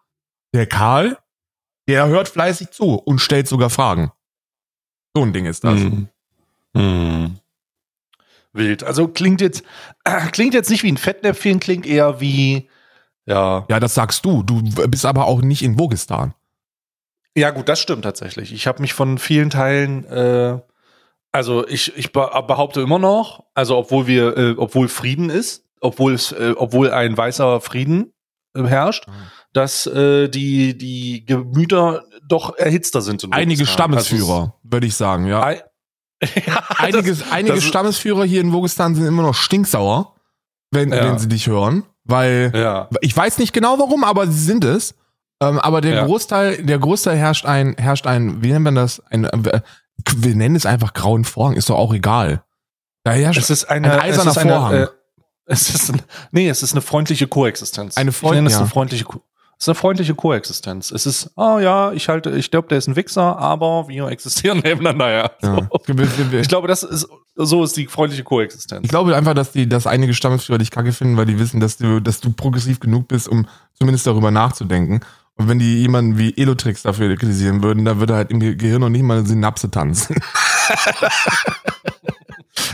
[0.53, 1.17] der Karl,
[1.87, 4.11] der hört fleißig zu und stellt sogar Fragen.
[5.15, 5.79] So ein Ding ist das.
[5.79, 6.09] Hm.
[6.75, 7.37] Hm.
[8.53, 8.83] Wild.
[8.83, 9.63] Also klingt jetzt,
[10.03, 12.69] äh, klingt jetzt nicht wie ein Fettnäpfchen, klingt eher wie,
[13.25, 13.65] ja.
[13.69, 14.43] Ja, das sagst du.
[14.43, 16.33] Du bist aber auch nicht in Wogistan.
[17.35, 18.53] Ja, gut, das stimmt tatsächlich.
[18.53, 20.59] Ich habe mich von vielen Teilen, äh,
[21.31, 26.31] also ich, ich behaupte immer noch, also obwohl wir, äh, obwohl Frieden ist, obwohl es,
[26.31, 28.13] äh, obwohl ein weißer Frieden
[28.55, 29.11] äh, herrscht, mhm.
[29.51, 33.25] dass äh, die, die Gemüter doch erhitzter sind.
[33.31, 35.41] Einige Stammesführer, also, würde ich sagen, ja.
[35.41, 35.61] Ein,
[36.47, 40.15] ja einige das, einige das Stammesführer hier in Wogistan sind immer noch stinksauer,
[40.71, 41.05] wenn, ja.
[41.05, 41.83] wenn sie dich hören.
[42.05, 42.89] Weil ja.
[43.01, 44.95] ich weiß nicht genau warum, aber sie sind es.
[45.41, 46.05] Ähm, aber der ja.
[46.05, 49.01] Großteil, der Großteil herrscht ein, herrscht ein, wie nennt man das?
[49.09, 49.61] Ein, äh,
[50.15, 52.43] wir nennen es einfach grauen Vorhang, ist doch auch egal.
[53.03, 54.73] Da herrscht es ist eine, ein eiserner es ist Vorhang.
[54.73, 54.87] Eine, äh,
[55.45, 57.97] es ist ein, nee, es ist eine freundliche Koexistenz.
[57.97, 59.05] Eine nenne es eine freundliche,
[59.63, 60.91] es ist eine freundliche Koexistenz.
[60.91, 64.57] Es ist, oh ja, ich halte, ich glaube, der ist ein Wichser, aber wir existieren
[64.63, 65.31] nebeneinander, ja.
[65.41, 65.69] ja.
[65.71, 65.79] So.
[66.37, 68.81] Ich glaube, das ist, so ist die freundliche Koexistenz.
[68.83, 71.77] Ich glaube einfach, dass die, dass einige Stammesführer dich kacke finden, weil die wissen, dass
[71.77, 74.99] du, dass du progressiv genug bist, um zumindest darüber nachzudenken.
[75.35, 78.89] Und wenn die jemanden wie Elotrix dafür kritisieren würden, dann würde halt im Gehirn noch
[78.89, 80.17] nicht mal eine Synapse tanzen.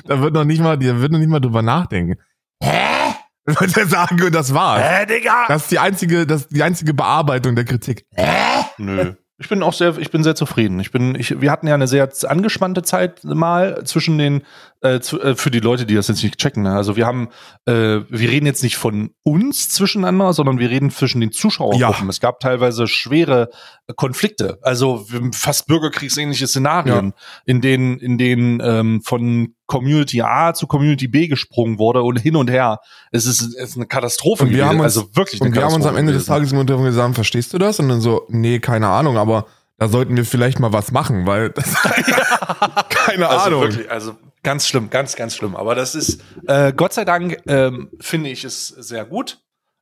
[0.06, 2.15] da wird noch nicht mal, da wird noch nicht mal drüber nachdenken.
[2.63, 3.09] Hä?
[3.58, 4.84] Wird er sagen, und das war's.
[4.84, 5.46] Hä, Digga?
[5.48, 8.06] Das ist die einzige, das ist die einzige Bearbeitung der Kritik.
[8.16, 8.66] Hä?
[8.78, 9.14] Nö.
[9.42, 10.82] Ich bin auch sehr, ich bin sehr zufrieden.
[10.82, 14.44] Ich bin, ich, wir hatten ja eine sehr angespannte Zeit mal zwischen den,
[14.82, 16.63] äh, zu, äh, für die Leute, die das jetzt nicht checken.
[16.63, 16.74] Ne?
[16.74, 17.30] Also wir haben,
[17.65, 17.74] äh,
[18.08, 22.06] wir reden jetzt nicht von uns zwischeneinander, sondern wir reden zwischen den Zuschauergruppen.
[22.06, 22.10] Ja.
[22.10, 23.50] Es gab teilweise schwere
[23.96, 27.24] Konflikte, also fast bürgerkriegsähnliche Szenarien, ja.
[27.46, 32.36] in denen, in denen ähm, von Community A zu Community B gesprungen wurde und hin
[32.36, 32.80] und her.
[33.12, 34.44] Es ist, es ist eine Katastrophe.
[34.44, 36.58] Und wir haben uns, also wirklich und wir haben uns am Ende des Tages im
[36.58, 37.80] Unternehmen gesagt, verstehst du das?
[37.80, 39.46] Und dann so, nee, keine Ahnung, aber
[39.78, 41.74] da sollten wir vielleicht mal was machen, weil das,
[42.89, 43.62] keine also Ahnung.
[43.62, 45.56] Wirklich, also ganz schlimm, ganz, ganz schlimm.
[45.56, 49.39] Aber das ist, äh, Gott sei Dank, ähm, finde ich es sehr gut.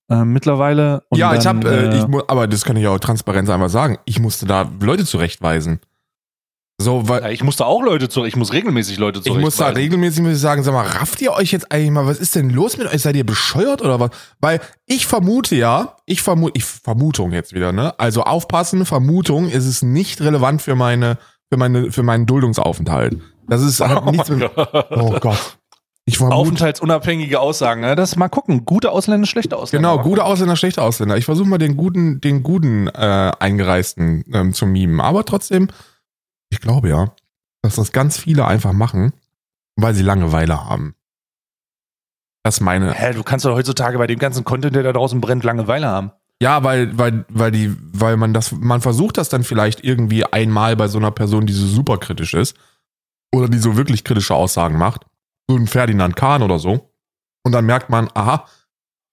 [0.10, 1.04] Äh, mittlerweile.
[1.10, 3.98] Und ja, dann, ich habe, äh, ich aber das kann ich auch transparent einmal sagen.
[4.06, 5.80] Ich musste da Leute zurechtweisen.
[6.80, 9.30] So, weil ja, ich musste auch Leute zu, ich muss regelmäßig Leute zu.
[9.30, 12.06] Ich muss da regelmäßig muss ich sagen, sag mal, rafft ihr euch jetzt eigentlich mal,
[12.06, 13.02] was ist denn los mit euch?
[13.02, 14.12] Seid ihr bescheuert oder was?
[14.40, 18.00] Weil ich vermute ja, ich vermute, ich Vermutung jetzt wieder, ne?
[18.00, 21.18] Also aufpassen, Vermutung ist es nicht relevant für meine,
[21.50, 23.18] für meine, für meinen Duldungsaufenthalt.
[23.48, 24.50] Das ist hat oh nichts mit,
[24.92, 25.58] Oh Gott.
[26.06, 27.96] Ich vermute, Aufenthaltsunabhängige Aussagen, ne?
[27.96, 28.64] Das mal gucken.
[28.64, 29.90] Gute Ausländer, schlechte Ausländer.
[29.90, 31.18] Genau, gute Ausländer, schlechte Ausländer.
[31.18, 35.02] Ich versuche mal den guten, den guten äh, Eingereisten ähm, zu mimen.
[35.02, 35.68] Aber trotzdem,
[36.50, 37.12] ich glaube ja,
[37.62, 39.12] dass das ganz viele einfach machen,
[39.76, 40.96] weil sie Langeweile haben.
[42.44, 42.94] Das meine.
[42.94, 46.12] Hä, du kannst doch heutzutage bei dem ganzen Content, der da draußen brennt, Langeweile haben.
[46.42, 50.78] Ja, weil, weil, weil die, weil man das, man versucht das dann vielleicht irgendwie einmal
[50.78, 52.56] bei so einer Person, die so super kritisch ist,
[53.34, 55.06] oder die so wirklich kritische Aussagen macht,
[55.50, 56.94] so ein Ferdinand Kahn oder so.
[57.44, 58.46] Und dann merkt man, aha,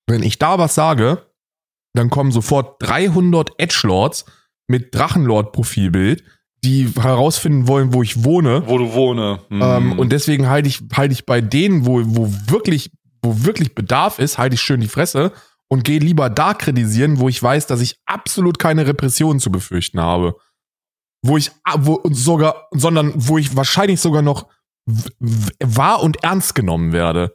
[0.09, 1.27] wenn ich da was sage,
[1.94, 4.24] dann kommen sofort 300 Edgelords
[4.66, 6.24] mit Drachenlord-Profilbild,
[6.64, 8.66] die herausfinden wollen, wo ich wohne.
[8.66, 9.40] Wo du wohne.
[9.48, 9.62] Hm.
[9.62, 12.90] Ähm, und deswegen halte ich, halte ich bei denen, wo, wo wirklich,
[13.22, 15.33] wo wirklich Bedarf ist, halte ich schön die Fresse
[15.68, 20.00] und gehe lieber da kritisieren, wo ich weiß, dass ich absolut keine Repressionen zu befürchten
[20.00, 20.37] habe.
[21.25, 24.47] Wo ich, wo sogar, sondern wo ich wahrscheinlich sogar noch
[24.87, 27.35] wahr und ernst genommen werde.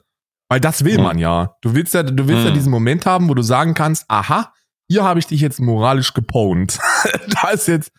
[0.50, 1.04] Weil das will hm.
[1.04, 1.56] man ja.
[1.62, 2.48] Du willst ja, du willst hm.
[2.50, 4.54] ja diesen Moment haben, wo du sagen kannst, aha,
[4.88, 6.80] hier habe ich dich jetzt moralisch gepont.
[7.42, 7.92] da ist jetzt,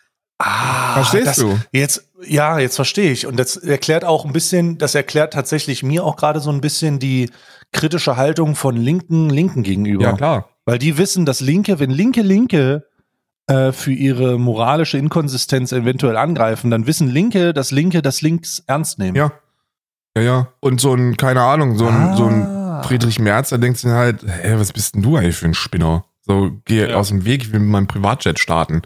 [0.43, 1.59] Ah, Verstehst das, du?
[1.71, 3.27] Jetzt, ja, jetzt verstehe ich.
[3.27, 6.99] Und das erklärt auch ein bisschen, das erklärt tatsächlich mir auch gerade so ein bisschen
[6.99, 7.31] die
[7.73, 10.05] kritische Haltung von Linken, Linken gegenüber.
[10.05, 10.49] Ja, klar.
[10.65, 12.87] Weil die wissen, dass Linke, wenn Linke, Linke
[13.51, 18.99] äh, für ihre moralische Inkonsistenz eventuell angreifen, dann wissen Linke, dass Linke das Links ernst
[18.99, 19.17] nehmen.
[19.17, 19.33] Ja.
[20.17, 20.49] Ja, ja.
[20.61, 22.17] Und so ein, keine Ahnung, so ein, ah.
[22.17, 22.61] so ein.
[22.83, 26.05] Friedrich Merz, der denkt sich halt, hä, was bist denn du eigentlich für ein Spinner?
[26.23, 26.97] So, geh ja.
[26.97, 28.83] aus dem Weg, ich will mit meinem Privatjet starten.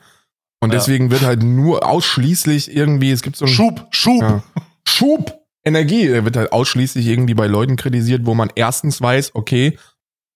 [0.60, 0.78] Und ja.
[0.78, 4.42] deswegen wird halt nur ausschließlich irgendwie, es gibt so einen Schub, Schub, ja,
[4.86, 6.08] Schub, Energie.
[6.08, 9.78] Der wird halt ausschließlich irgendwie bei Leuten kritisiert, wo man erstens weiß, okay,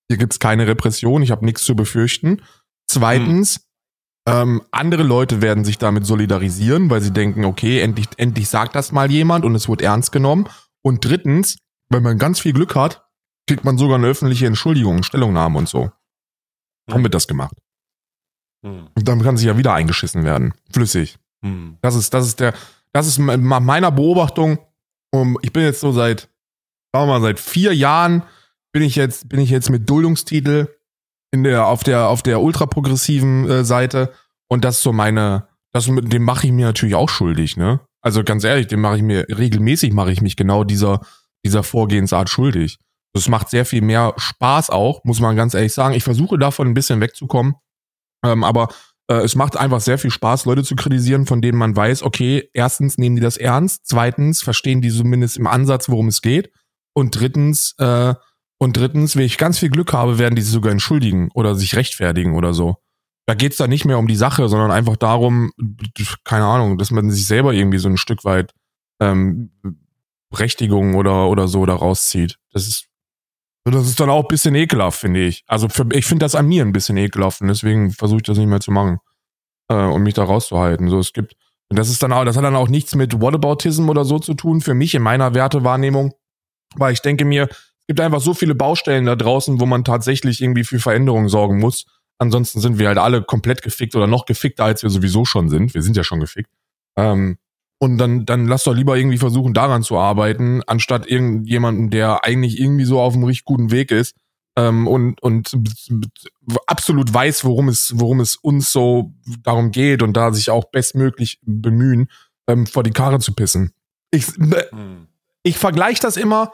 [0.08, 2.42] hier gibt's keine Repression, ich habe nichts zu befürchten.
[2.86, 3.62] Zweitens, hm.
[4.28, 8.92] Ähm, andere Leute werden sich damit solidarisieren, weil sie denken, okay, endlich, endlich sagt das
[8.92, 10.48] mal jemand und es wird ernst genommen.
[10.82, 13.06] Und drittens, wenn man ganz viel Glück hat,
[13.46, 15.90] kriegt man sogar eine öffentliche Entschuldigung, Stellungnahme und so.
[16.90, 17.56] Haben wir das gemacht.
[18.64, 18.88] Hm.
[18.94, 20.54] Und dann kann sich ja wieder eingeschissen werden.
[20.72, 21.18] Flüssig.
[21.42, 21.78] Hm.
[21.82, 22.54] Das ist, das ist der,
[22.92, 24.58] das ist meiner Beobachtung.
[25.10, 26.28] Um, ich bin jetzt so seit,
[26.92, 28.22] sagen wir mal, seit vier Jahren
[28.72, 30.68] bin ich jetzt, bin ich jetzt mit Duldungstitel
[31.30, 34.12] in der, auf der, auf der ultraprogressiven äh, Seite.
[34.48, 37.80] Und das ist so meine, das, dem mache ich mir natürlich auch schuldig, ne?
[38.00, 41.00] Also ganz ehrlich, dem mache ich mir, regelmäßig mache ich mich genau dieser,
[41.44, 42.78] dieser Vorgehensart schuldig.
[43.12, 45.94] Das macht sehr viel mehr Spaß auch, muss man ganz ehrlich sagen.
[45.94, 47.56] Ich versuche davon ein bisschen wegzukommen.
[48.24, 48.68] Ähm, aber
[49.10, 52.48] äh, es macht einfach sehr viel Spaß, Leute zu kritisieren, von denen man weiß, okay,
[52.52, 56.52] erstens nehmen die das ernst, zweitens verstehen die zumindest im Ansatz, worum es geht.
[56.94, 58.14] Und drittens, äh,
[58.58, 61.76] und drittens, wenn ich ganz viel Glück habe, werden die sich sogar entschuldigen oder sich
[61.76, 62.76] rechtfertigen oder so.
[63.26, 65.52] Da geht's da nicht mehr um die Sache, sondern einfach darum,
[66.24, 68.52] keine Ahnung, dass man sich selber irgendwie so ein Stück weit
[69.00, 69.52] ähm,
[70.30, 72.38] Berechtigung oder, oder so da rauszieht.
[72.52, 72.88] Das ist,
[73.64, 75.44] das ist dann auch ein bisschen ekelhaft, finde ich.
[75.46, 78.38] Also für, ich finde das an mir ein bisschen ekelhaft und deswegen versuche ich das
[78.38, 78.98] nicht mehr zu machen,
[79.68, 80.88] äh, um mich da rauszuhalten.
[80.88, 81.34] So, es gibt,
[81.70, 84.34] und das ist dann auch, das hat dann auch nichts mit Whataboutism oder so zu
[84.34, 86.14] tun, für mich in meiner Wertewahrnehmung.
[86.76, 87.48] Weil ich denke mir,
[87.88, 91.86] gibt einfach so viele Baustellen da draußen, wo man tatsächlich irgendwie für Veränderungen sorgen muss.
[92.18, 95.74] Ansonsten sind wir halt alle komplett gefickt oder noch gefickter, als wir sowieso schon sind.
[95.74, 96.50] Wir sind ja schon gefickt.
[96.96, 97.38] Ähm,
[97.78, 102.60] und dann, dann lass doch lieber irgendwie versuchen, daran zu arbeiten, anstatt irgendjemanden, der eigentlich
[102.60, 104.16] irgendwie so auf einem richtig guten Weg ist
[104.56, 105.56] ähm, und, und
[106.66, 111.38] absolut weiß, worum es, worum es uns so darum geht und da sich auch bestmöglich
[111.42, 112.08] bemühen,
[112.48, 113.72] ähm, vor die Karre zu pissen.
[114.10, 115.06] Ich, hm.
[115.44, 116.52] ich vergleiche das immer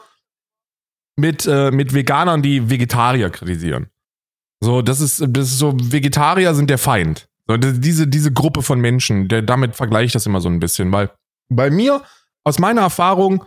[1.15, 3.87] mit, äh, mit Veganern, die Vegetarier kritisieren.
[4.61, 7.27] So, das ist, das ist so, Vegetarier sind der Feind.
[7.47, 10.91] So, diese, diese Gruppe von Menschen, der, damit vergleiche ich das immer so ein bisschen,
[10.91, 11.11] weil
[11.49, 12.01] bei mir,
[12.43, 13.45] aus meiner Erfahrung,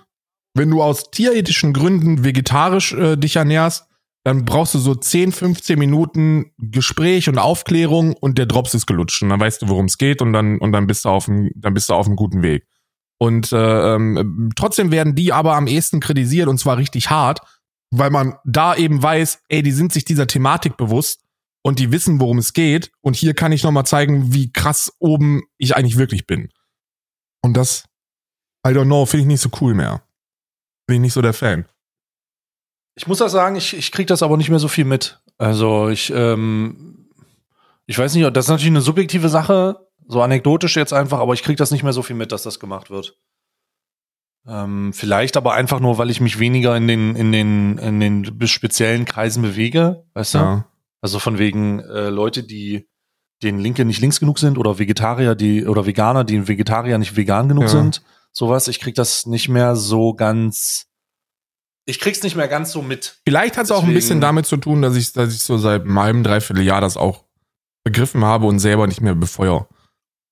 [0.54, 3.86] wenn du aus tierethischen Gründen vegetarisch äh, dich ernährst,
[4.24, 9.22] dann brauchst du so 10, 15 Minuten Gespräch und Aufklärung und der Drops ist gelutscht
[9.22, 11.50] und dann weißt du, worum es geht und dann, und dann bist du auf dem,
[11.54, 12.66] dann bist du auf einem guten Weg.
[13.18, 17.40] Und äh, ähm, trotzdem werden die aber am ehesten kritisiert und zwar richtig hart,
[17.90, 21.24] weil man da eben weiß, ey, die sind sich dieser Thematik bewusst
[21.62, 22.90] und die wissen, worum es geht.
[23.00, 26.50] Und hier kann ich nochmal zeigen, wie krass oben ich eigentlich wirklich bin.
[27.42, 27.84] Und das,
[28.66, 30.02] I don't know, finde ich nicht so cool mehr.
[30.86, 31.66] Bin ich nicht so der Fan.
[32.94, 35.20] Ich muss auch sagen, ich, ich kriege das aber nicht mehr so viel mit.
[35.36, 37.08] Also ich, ähm,
[37.86, 41.42] ich weiß nicht, das ist natürlich eine subjektive Sache, so anekdotisch jetzt einfach, aber ich
[41.42, 43.16] kriege das nicht mehr so viel mit, dass das gemacht wird.
[44.46, 48.46] Ähm, vielleicht aber einfach nur, weil ich mich weniger in den, in den, in den
[48.46, 50.38] speziellen Kreisen bewege, weißt du?
[50.38, 50.64] Ja.
[51.00, 52.88] Also von wegen äh, Leute, die
[53.42, 57.48] den Linke nicht links genug sind oder Vegetarier, die oder Veganer, die Vegetarier nicht vegan
[57.48, 57.68] genug ja.
[57.68, 58.02] sind.
[58.32, 60.86] Sowas, ich krieg das nicht mehr so ganz.
[61.86, 63.20] Ich krieg's nicht mehr ganz so mit.
[63.24, 65.82] Vielleicht hat es auch ein bisschen damit zu tun, dass ich, dass ich so seit
[65.82, 67.24] einem halben, dreiviertel Jahr das auch
[67.84, 69.68] begriffen habe und selber nicht mehr befeuer.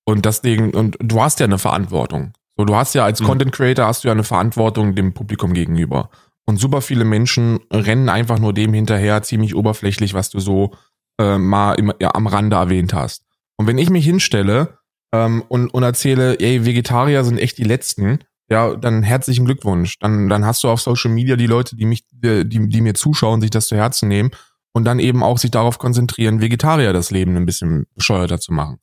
[0.05, 2.35] Und deswegen, und du hast ja eine Verantwortung.
[2.57, 3.27] So, du hast ja als mhm.
[3.27, 6.11] Content Creator hast du ja eine Verantwortung dem Publikum gegenüber.
[6.47, 10.73] Und super viele Menschen rennen einfach nur dem hinterher, ziemlich oberflächlich, was du so
[11.21, 13.25] äh, mal im, ja, am Rande erwähnt hast.
[13.57, 14.79] Und wenn ich mich hinstelle
[15.13, 19.99] ähm, und, und erzähle, ey, Vegetarier sind echt die Letzten, ja, dann herzlichen Glückwunsch.
[19.99, 22.95] Dann, dann hast du auf Social Media die Leute, die mich, die, die, die mir
[22.95, 24.31] zuschauen, sich das zu Herzen nehmen
[24.73, 28.79] und dann eben auch sich darauf konzentrieren, Vegetarier das Leben ein bisschen bescheuerter zu machen.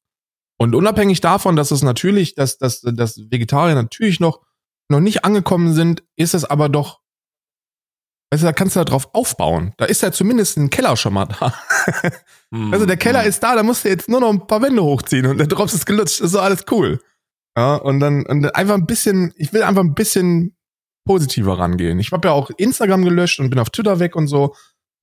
[0.58, 4.42] Und unabhängig davon, dass es natürlich, dass, dass, dass Vegetarier natürlich noch,
[4.90, 7.04] noch nicht angekommen sind, ist es aber doch
[8.34, 9.74] Weißt du, da kannst du da drauf aufbauen.
[9.78, 11.54] Da ist ja zumindest ein Keller schon mal da.
[12.50, 13.28] Mm, also der Keller mm.
[13.28, 15.76] ist da, da musst du jetzt nur noch ein paar Wände hochziehen und der Drops
[15.76, 16.20] ist gelutscht.
[16.20, 17.00] Das ist so alles cool.
[17.56, 20.56] Ja, und dann und einfach ein bisschen, ich will einfach ein bisschen
[21.06, 22.00] positiver rangehen.
[22.00, 24.56] Ich habe ja auch Instagram gelöscht und bin auf Twitter weg und so.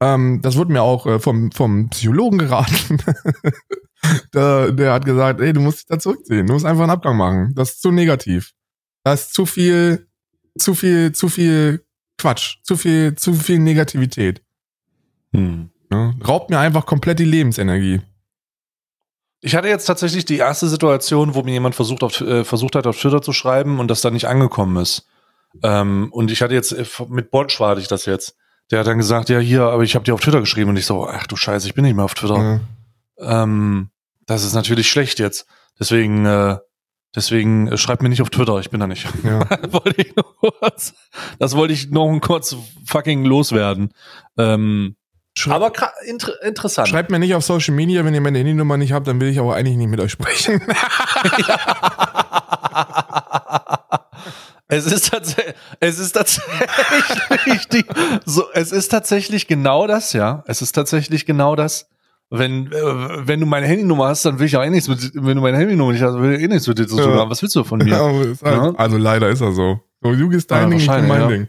[0.02, 2.98] Ähm, das wurde mir auch äh, vom, vom Psychologen geraten.
[4.34, 6.46] der, der hat gesagt, ey, du musst dich da zurückziehen.
[6.46, 7.52] Du musst einfach einen Abgang machen.
[7.54, 8.52] Das ist zu negativ.
[9.04, 10.06] Das ist zu viel,
[10.58, 11.84] zu viel, zu viel
[12.18, 14.42] Quatsch, zu viel, zu viel Negativität.
[15.32, 15.70] Hm.
[15.92, 18.00] Ja, raubt mir einfach komplett die Lebensenergie.
[19.40, 22.86] Ich hatte jetzt tatsächlich die erste Situation, wo mir jemand versucht, auf, äh, versucht hat,
[22.86, 25.06] auf Twitter zu schreiben und das dann nicht angekommen ist.
[25.62, 28.36] Ähm, und ich hatte jetzt, äh, mit Bonsch war ich das jetzt.
[28.70, 30.86] Der hat dann gesagt, ja, hier, aber ich habe dir auf Twitter geschrieben und ich
[30.86, 32.36] so, ach du Scheiße, ich bin nicht mehr auf Twitter.
[32.36, 32.60] Ja.
[33.20, 33.90] Ähm,
[34.26, 35.46] das ist natürlich schlecht jetzt.
[35.78, 36.58] Deswegen äh,
[37.14, 39.04] Deswegen äh, schreibt mir nicht auf Twitter, ich bin da nicht.
[39.24, 39.40] Ja.
[39.72, 40.94] wollte ich kurz,
[41.38, 42.54] das wollte ich noch kurz
[42.84, 43.92] fucking loswerden.
[44.38, 44.94] Ähm,
[45.48, 45.72] aber
[46.06, 46.88] inter interessant.
[46.88, 49.40] Schreibt mir nicht auf Social Media, wenn ihr meine Handynummer nicht habt, dann will ich
[49.40, 50.60] aber eigentlich nicht mit euch sprechen.
[54.68, 57.84] es ist tatsächlich, es ist tatsächlich die,
[58.24, 60.44] so, es ist tatsächlich genau das, ja.
[60.46, 61.88] Es ist tatsächlich genau das
[62.30, 65.36] wenn, äh, wenn du meine Handynummer hast, dann will ich auch eh nichts mit, wenn
[65.36, 67.30] du meine Handynummer nicht hast, will ich eh nichts mit dir zu tun haben.
[67.30, 67.90] Was willst du von mir?
[67.90, 68.72] Ja, halt, ja?
[68.76, 69.80] Also leider ist er so.
[70.02, 71.26] So, you ist dein ja, Ding, ich mein ja.
[71.26, 71.48] Ding.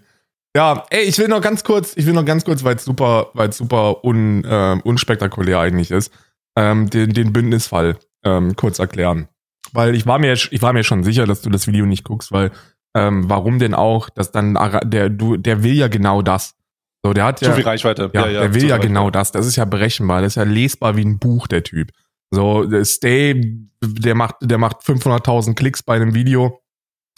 [0.55, 3.29] Ja, ey, ich will noch ganz kurz, ich will noch ganz kurz, weil es super,
[3.33, 6.11] weil es super un, äh, unspektakulär eigentlich ist,
[6.57, 9.29] ähm, den, den Bündnisfall ähm, kurz erklären.
[9.71, 12.33] Weil ich war mir, ich war mir schon sicher, dass du das Video nicht guckst,
[12.33, 12.51] weil
[12.93, 16.55] ähm, warum denn auch, dass dann der du, der will ja genau das.
[17.03, 18.11] So, der hat ja Zu viel Reichweite.
[18.13, 19.31] ja, der will ja genau das.
[19.31, 20.21] Das ist ja berechenbar.
[20.21, 21.91] Das ist ja lesbar wie ein Buch, der Typ.
[22.29, 26.61] So, der Stay, der macht, der macht 500.000 Klicks bei einem Video,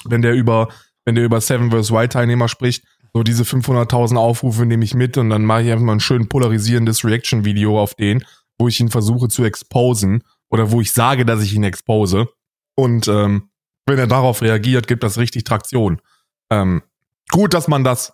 [0.06, 0.70] wenn der über,
[1.06, 1.92] wenn der über Seven vs.
[1.92, 2.86] Wild Teilnehmer spricht.
[3.14, 6.30] So, diese 500.000 Aufrufe nehme ich mit und dann mache ich einfach mal ein schön
[6.30, 8.26] polarisierendes Reaction-Video auf den,
[8.58, 12.28] wo ich ihn versuche zu exposen oder wo ich sage, dass ich ihn expose.
[12.76, 13.50] Und ähm,
[13.86, 16.02] wenn er darauf reagiert, gibt das richtig Traktion.
[16.50, 16.82] Ähm,
[17.30, 18.14] gut, dass man das,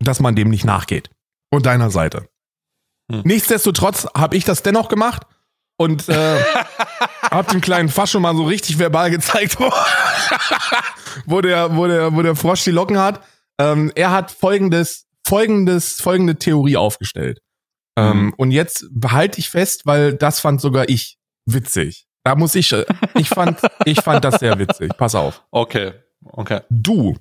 [0.00, 1.10] dass man dem nicht nachgeht.
[1.50, 2.28] Und deiner Seite.
[3.10, 3.22] Hm.
[3.24, 5.22] Nichtsdestotrotz habe ich das dennoch gemacht
[5.78, 6.40] und äh,
[7.30, 9.70] hab dem kleinen Fascho mal so richtig verbal gezeigt, wo,
[11.26, 13.22] wo, der, wo, der, wo der Frosch die Locken hat.
[13.60, 17.40] Ähm, er hat folgendes, folgendes, folgende Theorie aufgestellt.
[17.98, 18.34] Ähm, Mhm.
[18.36, 22.06] und jetzt behalte ich fest, weil das fand sogar ich witzig.
[22.24, 22.84] Da muss ich, äh,
[23.14, 24.92] ich fand, ich fand das sehr witzig.
[24.98, 25.42] Pass auf.
[25.50, 25.94] Okay,
[26.32, 26.60] okay.
[26.70, 27.16] Du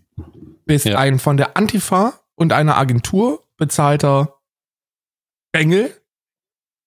[0.66, 1.00] bist Ja.
[1.00, 4.40] ein von der Antifa und einer Agentur bezahlter
[5.52, 5.94] Engel.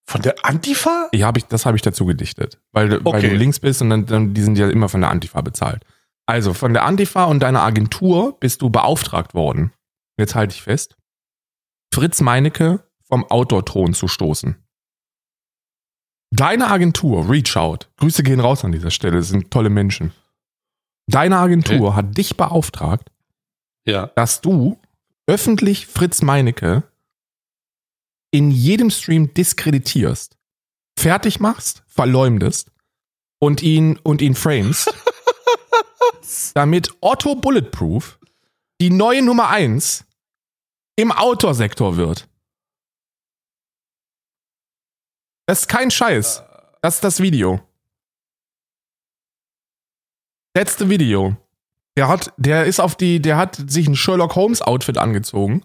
[0.06, 1.08] Von der Antifa?
[1.12, 3.28] Ich hab ich, das habe ich dazu gedichtet, weil, weil Okay.
[3.30, 5.84] du links bist und dann, dann die sind ja immer von der Antifa bezahlt.
[6.26, 9.72] Also von der Antifa und deiner Agentur bist du beauftragt worden.
[10.18, 10.96] Jetzt halte ich fest.
[11.92, 14.56] Fritz Meinecke vom Outdoor-Thron zu stoßen.
[16.32, 20.12] Deine Agentur, Reach Out, Grüße gehen raus an dieser Stelle, das sind tolle Menschen.
[21.08, 23.10] Deine Agentur hat dich beauftragt,
[23.84, 24.06] Ja.
[24.14, 24.78] dass du
[25.30, 26.82] öffentlich Fritz Meinecke
[28.32, 30.36] in jedem Stream diskreditierst,
[30.98, 32.72] fertig machst, verleumdest
[33.38, 34.92] und ihn und ihn framest,
[36.54, 38.18] damit Otto Bulletproof
[38.80, 40.04] die neue Nummer eins
[40.96, 42.28] im Outdoor-Sektor wird.
[45.46, 46.42] Das ist kein Scheiß.
[46.82, 47.60] Das ist das Video.
[50.56, 51.36] Letzte Video.
[51.96, 55.64] Der hat, der ist auf die, der hat sich ein Sherlock Holmes Outfit angezogen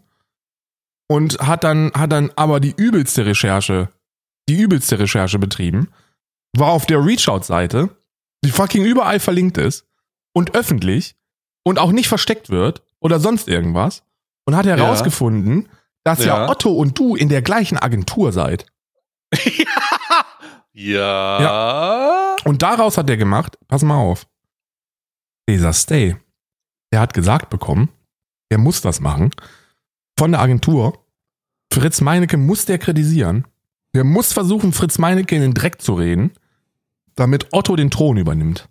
[1.08, 3.90] und hat dann, hat dann aber die übelste Recherche,
[4.50, 5.92] die übelste Recherche betrieben,
[6.58, 7.90] war auf der Reachout-Seite,
[8.44, 9.86] die fucking überall verlinkt ist
[10.34, 11.16] und öffentlich
[11.64, 14.04] und auch nicht versteckt wird oder sonst irgendwas
[14.46, 15.70] und hat herausgefunden,
[16.04, 16.46] dass ja.
[16.46, 16.50] Ja.
[16.50, 18.66] Otto und du in der gleichen Agentur seid.
[20.74, 22.36] ja.
[22.46, 24.28] Und daraus hat er gemacht, pass mal auf,
[25.50, 26.16] dieser Stay,
[26.92, 27.90] der hat gesagt bekommen,
[28.50, 29.32] er muss das machen,
[30.18, 31.06] von der Agentur,
[31.72, 33.46] Fritz Meinecke muss der kritisieren,
[33.94, 36.32] der muss versuchen, Fritz Meinecke in den Dreck zu reden,
[37.16, 38.70] damit Otto den Thron übernimmt.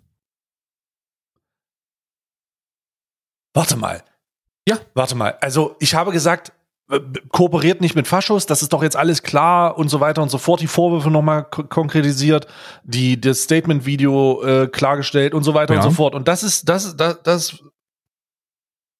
[3.53, 4.03] Warte mal.
[4.67, 4.79] Ja.
[4.93, 5.37] Warte mal.
[5.41, 6.51] Also, ich habe gesagt,
[7.29, 10.37] kooperiert nicht mit Faschos, das ist doch jetzt alles klar und so weiter und so
[10.37, 10.61] fort.
[10.61, 12.45] Die Vorwürfe nochmal konkretisiert,
[12.83, 15.79] die, das Statement-Video äh, klargestellt und so weiter Ja.
[15.79, 16.13] und so fort.
[16.13, 17.57] Und das ist, das das, das,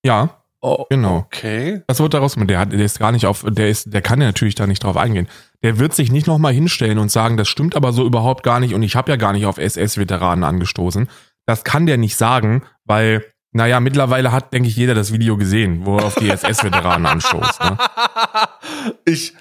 [0.04, 0.30] Ja,
[0.62, 1.18] oh, genau.
[1.18, 1.84] okay.
[1.88, 4.28] Das wird daraus, der hat, der ist gar nicht auf, der ist, der kann ja
[4.28, 5.28] natürlich da nicht drauf eingehen.
[5.62, 8.74] Der wird sich nicht nochmal hinstellen und sagen, das stimmt aber so überhaupt gar nicht
[8.74, 11.08] und ich habe ja gar nicht auf SS-Veteranen angestoßen.
[11.46, 13.24] Das kann der nicht sagen, weil,
[13.56, 17.60] naja, mittlerweile hat, denke ich, jeder das Video gesehen, wo er auf die SS-Veteranen anstoßt.
[17.62, 17.78] Ne?
[19.06, 19.34] Ich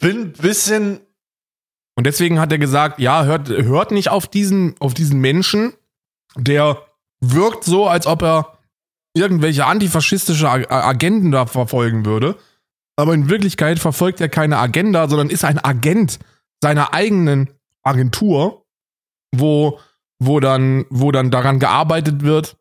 [0.00, 1.00] bin ein bisschen,
[1.96, 5.72] Und deswegen hat er gesagt, ja, hört, hört nicht auf diesen, auf diesen Menschen,
[6.36, 6.82] der
[7.20, 8.58] wirkt so, als ob er
[9.14, 12.36] irgendwelche antifaschistische Ag- Agenden da verfolgen würde.
[12.96, 16.18] Aber in Wirklichkeit verfolgt er keine Agenda, sondern ist ein Agent
[16.62, 17.48] seiner eigenen
[17.82, 18.66] Agentur,
[19.34, 19.80] wo,
[20.18, 22.56] wo dann, wo dann daran gearbeitet wird,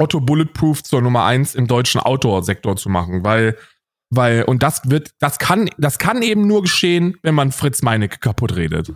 [0.00, 3.56] Otto Bulletproof zur Nummer eins im deutschen Outdoor-Sektor zu machen, weil,
[4.10, 8.18] weil, und das wird, das kann, das kann eben nur geschehen, wenn man Fritz Meinecke
[8.18, 8.92] kaputt redet.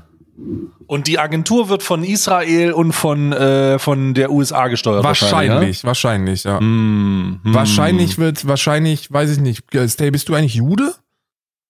[0.87, 5.05] und die Agentur wird von Israel und von, äh, von der USA gesteuert.
[5.05, 6.55] Wahrscheinlich, wahrscheinlich, ja.
[6.55, 6.61] ja?
[6.61, 7.55] Hm, hm.
[7.55, 10.95] Wahrscheinlich wird, wahrscheinlich, weiß ich nicht, äh, Stay, bist du eigentlich Jude?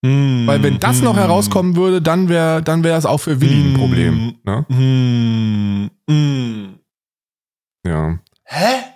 [0.05, 3.41] Hm, Weil wenn das noch hm, herauskommen würde, dann wäre dann wäre es auch für
[3.41, 3.73] Willi ein.
[3.73, 4.35] Problem.
[4.43, 5.89] Ne?
[7.85, 8.19] Ja.
[8.43, 8.94] Hä?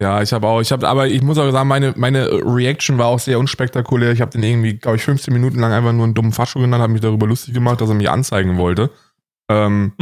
[0.00, 3.06] Ja, ich habe auch, ich habe, aber ich muss auch sagen, meine, meine Reaction war
[3.06, 4.12] auch sehr unspektakulär.
[4.12, 6.82] Ich habe den irgendwie, glaube ich, 15 Minuten lang einfach nur einen dummen Fascho genannt,
[6.82, 8.90] habe mich darüber lustig gemacht, dass er mich anzeigen wollte.
[9.50, 9.92] Ähm,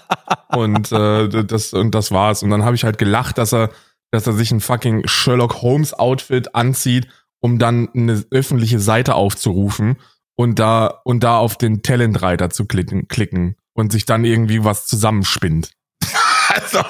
[0.48, 2.42] und äh, das und das war's.
[2.42, 3.70] Und dann habe ich halt gelacht, dass er,
[4.10, 7.06] dass er sich ein fucking Sherlock Holmes Outfit anzieht,
[7.38, 9.98] um dann eine öffentliche Seite aufzurufen
[10.34, 14.86] und da und da auf den Talentreiter zu klicken, klicken und sich dann irgendwie was
[14.86, 15.70] zusammenspinnt.
[16.48, 16.80] also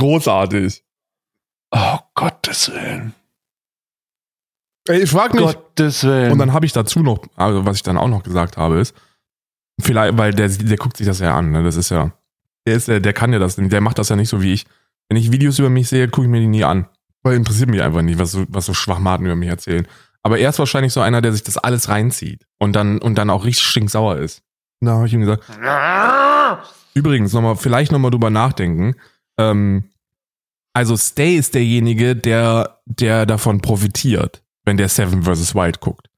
[0.00, 0.84] großartig.
[1.74, 3.14] Oh Gottes Willen.
[4.86, 5.42] Ey, ich frag mich.
[5.42, 6.32] Gottes Willen.
[6.32, 8.94] Und dann habe ich dazu noch, also was ich dann auch noch gesagt habe, ist,
[9.80, 11.64] vielleicht, weil der, der guckt sich das ja an, ne?
[11.64, 12.12] Das ist ja,
[12.66, 14.66] der ist, der, der kann ja das, der macht das ja nicht so wie ich.
[15.08, 16.86] Wenn ich Videos über mich sehe, gucke ich mir die nie an.
[17.22, 19.86] Weil interessiert mich einfach nicht, was so, was so Schwachmaten über mich erzählen.
[20.22, 23.30] Aber er ist wahrscheinlich so einer, der sich das alles reinzieht und dann, und dann
[23.30, 24.42] auch richtig stinksauer ist.
[24.80, 25.44] Da habe ich ihm gesagt,
[26.94, 28.94] übrigens, nochmal, vielleicht nochmal drüber nachdenken.
[29.38, 29.90] Ähm,
[30.74, 35.54] also Stay ist derjenige, der, der davon profitiert, wenn der Seven vs.
[35.54, 36.08] Wild guckt.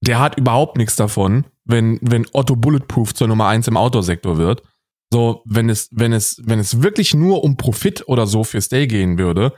[0.00, 4.62] Der hat überhaupt nichts davon, wenn, wenn Otto Bulletproof zur Nummer eins im Outdoor-Sektor wird.
[5.12, 8.86] So, wenn es, wenn es, wenn es wirklich nur um Profit oder so für Stay
[8.86, 9.52] gehen würde,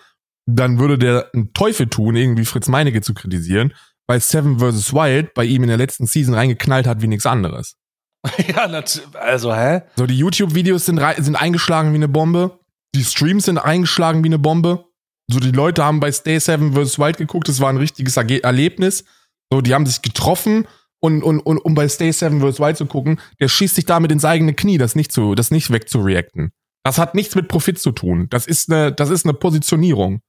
[0.46, 3.72] dann würde der einen Teufel tun, irgendwie Fritz Meinecke zu kritisieren,
[4.06, 4.92] weil Seven vs.
[4.92, 7.76] Wild bei ihm in der letzten Season reingeknallt hat wie nichts anderes.
[8.48, 8.66] ja,
[9.14, 9.82] also, hä?
[9.96, 12.59] So, die YouTube-Videos sind, sind eingeschlagen wie eine Bombe.
[12.94, 14.86] Die Streams sind eingeschlagen wie eine Bombe.
[15.30, 16.98] So, die Leute haben bei Stay Seven vs.
[16.98, 19.04] Wild geguckt, das war ein richtiges Erlebnis.
[19.52, 20.66] So, die haben sich getroffen
[21.00, 22.58] und, und, und um bei Stay Seven vs.
[22.58, 25.70] Wild zu gucken, der schießt sich damit ins eigene Knie, das nicht zu, das nicht
[25.70, 26.52] wegzureacten.
[26.82, 28.26] Das hat nichts mit Profit zu tun.
[28.30, 30.20] Das ist eine, das ist eine Positionierung.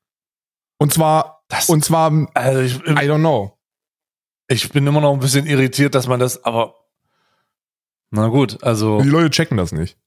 [0.77, 3.57] Und zwar, Das, und zwar, I also ich, don't know.
[4.47, 6.75] ich bin immer noch ein bisschen irritiert, dass man das, aber
[8.11, 9.97] na gut, also Die Leute checken das nicht.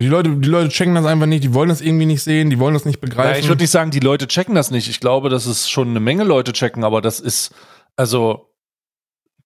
[0.00, 2.58] Die Leute, die Leute checken das einfach nicht, die wollen das irgendwie nicht sehen, die
[2.58, 3.32] wollen das nicht begreifen.
[3.32, 4.88] Ja, ich würde nicht sagen, die Leute checken das nicht.
[4.88, 7.54] Ich glaube, dass es schon eine Menge Leute checken, aber das ist,
[7.96, 8.52] also,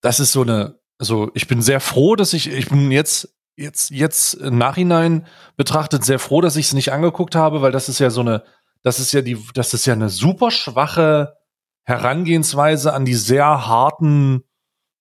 [0.00, 3.90] das ist so eine, also ich bin sehr froh, dass ich, ich bin jetzt, jetzt,
[3.90, 5.24] jetzt im Nachhinein
[5.56, 8.42] betrachtet sehr froh, dass ich es nicht angeguckt habe, weil das ist ja so eine,
[8.82, 11.36] das ist ja die, das ist ja eine super schwache
[11.84, 14.42] Herangehensweise an die sehr harten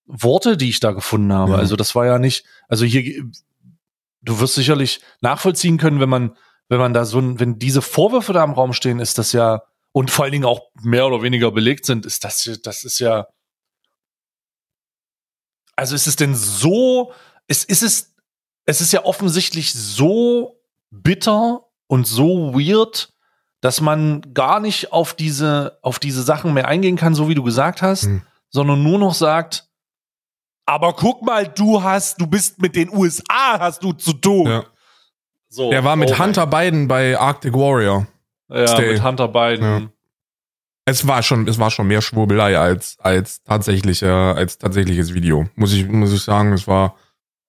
[0.05, 1.53] Worte, die ich da gefunden habe.
[1.53, 1.57] Ja.
[1.57, 3.23] Also das war ja nicht, also hier,
[4.21, 8.33] du wirst sicherlich nachvollziehen können, wenn man, wenn man da so ein, wenn diese Vorwürfe
[8.33, 11.51] da im Raum stehen, ist das ja, und vor allen Dingen auch mehr oder weniger
[11.51, 13.27] belegt sind, ist das, das ist ja,
[15.75, 17.13] also ist es denn so,
[17.47, 18.13] ist, ist es,
[18.65, 20.61] es ist ja offensichtlich so
[20.91, 23.13] bitter und so weird,
[23.61, 27.43] dass man gar nicht auf diese, auf diese Sachen mehr eingehen kann, so wie du
[27.43, 28.21] gesagt hast, Hm.
[28.49, 29.68] sondern nur noch sagt,
[30.69, 34.47] aber guck mal, du hast, du bist mit den USA, hast du zu tun.
[34.47, 34.63] Ja.
[35.49, 38.07] So, Der war mit oh mein- Hunter Biden bei Arctic Warrior.
[38.49, 38.93] ja, Stay.
[38.93, 39.63] mit Hunter Biden.
[39.63, 39.89] Ja.
[40.85, 45.47] Es war schon, es war schon mehr Schwurbelei als, als tatsächlicher, als tatsächliches Video.
[45.55, 46.95] Muss ich, muss ich sagen, es war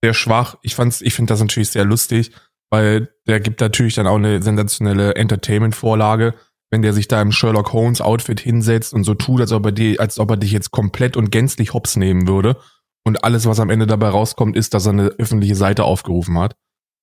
[0.03, 0.57] sehr schwach.
[0.63, 2.33] Ich fand's, ich finde das natürlich sehr lustig,
[2.71, 6.35] weil der gibt natürlich dann auch eine sensationelle Entertainment-Vorlage,
[6.71, 9.73] wenn der sich da im Sherlock Holmes Outfit hinsetzt und so tut, als ob er
[9.73, 12.57] die, als ob er dich jetzt komplett und gänzlich hops nehmen würde.
[13.05, 16.57] Und alles, was am Ende dabei rauskommt, ist, dass er eine öffentliche Seite aufgerufen hat.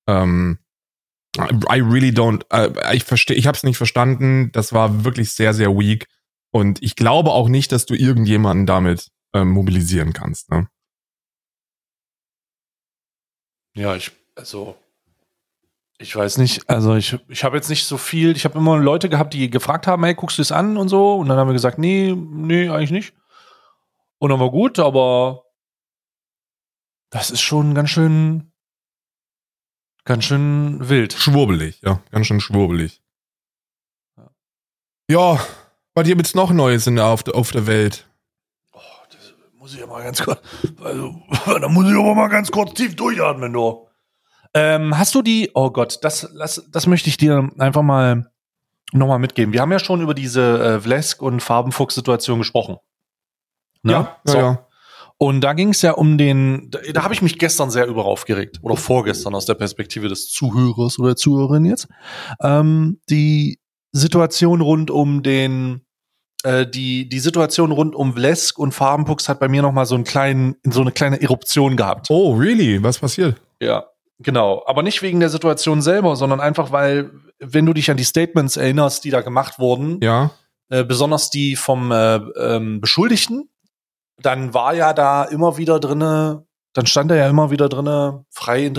[0.06, 0.58] Ähm,
[1.36, 4.50] I really don't, äh, ich verstehe, ich habe es nicht verstanden.
[4.52, 6.06] Das war wirklich sehr, sehr weak.
[6.50, 10.50] Und ich glaube auch nicht, dass du irgendjemanden damit ähm, mobilisieren kannst.
[10.50, 10.68] Ne?
[13.74, 14.76] Ja, ich, also,
[15.98, 19.08] ich weiß nicht, also ich, ich habe jetzt nicht so viel, ich habe immer Leute
[19.08, 21.52] gehabt, die gefragt haben, hey, guckst du es an und so, und dann haben wir
[21.54, 23.14] gesagt, nee, nee, eigentlich nicht.
[24.18, 25.44] Und dann war gut, aber
[27.10, 28.52] das ist schon ganz schön,
[30.04, 31.12] ganz schön wild.
[31.12, 33.02] Schwurbelig, ja, ganz schön schwurbelig.
[35.10, 35.40] Ja,
[35.94, 38.06] was gibt's noch Neues in der, auf, der, auf der Welt?
[38.72, 38.80] Oh,
[39.10, 40.40] das muss ich ja mal ganz kurz,
[40.82, 41.22] also,
[41.60, 43.88] da muss ich aber mal ganz kurz tief durchatmen, du.
[44.54, 48.30] Ähm, hast du die, oh Gott, das, das, das möchte ich dir einfach mal
[48.92, 49.52] nochmal mitgeben.
[49.52, 52.76] Wir haben ja schon über diese äh, Vlesk und Farbenfuchs-Situation gesprochen.
[53.82, 53.92] Ne?
[53.92, 54.38] ja, So.
[54.38, 54.67] ja.
[55.18, 58.04] Und da ging es ja um den, da, da habe ich mich gestern sehr über
[58.04, 58.60] aufgeregt.
[58.62, 61.88] Oder vorgestern aus der Perspektive des Zuhörers oder Zuhörerin jetzt.
[62.40, 63.58] Ähm, die
[63.90, 65.84] Situation rund um den,
[66.44, 70.04] äh, die, die Situation rund um Vlesk und Farbenfuchs hat bei mir nochmal so einen
[70.04, 72.06] kleinen, so eine kleine Eruption gehabt.
[72.10, 72.80] Oh, really?
[72.80, 73.40] Was passiert?
[73.60, 73.86] Ja,
[74.20, 74.62] genau.
[74.66, 77.10] Aber nicht wegen der Situation selber, sondern einfach, weil,
[77.40, 80.30] wenn du dich an die Statements erinnerst, die da gemacht wurden, Ja,
[80.70, 83.48] äh, besonders die vom äh, ähm, Beschuldigten,
[84.20, 88.70] dann war ja da immer wieder drinne, dann stand da ja immer wieder drinne, frei,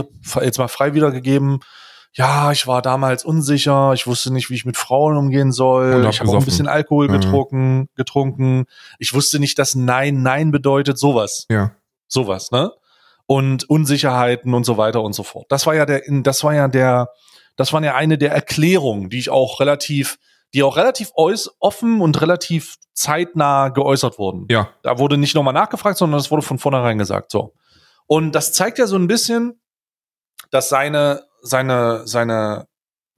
[0.41, 1.59] jetzt mal frei wiedergegeben,
[2.13, 6.19] ja, ich war damals unsicher, ich wusste nicht, wie ich mit Frauen umgehen soll, ich
[6.19, 7.11] habe auch ein bisschen Alkohol Mhm.
[7.13, 8.65] getrunken, getrunken,
[8.97, 11.71] ich wusste nicht, dass Nein Nein bedeutet, sowas ja.
[12.07, 12.71] sowas, ne?
[13.27, 15.45] Und Unsicherheiten und so weiter und so fort.
[15.49, 17.09] Das war ja der, das war ja der,
[17.55, 20.17] das war ja eine der Erklärungen, die ich auch relativ,
[20.53, 24.45] die auch relativ offen und relativ zeitnah geäußert wurden.
[24.49, 27.53] Ja, Da wurde nicht nochmal nachgefragt, sondern es wurde von vornherein gesagt, so.
[28.07, 29.61] Und das zeigt ja so ein bisschen,
[30.49, 32.67] dass seine, seine, seine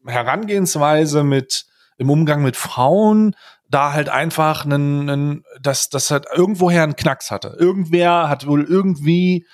[0.05, 1.65] Herangehensweise mit,
[1.97, 3.35] im Umgang mit Frauen
[3.69, 7.55] da halt einfach einen, einen das, das hat irgendwoher einen Knacks hatte.
[7.57, 9.47] Irgendwer hat wohl irgendwie,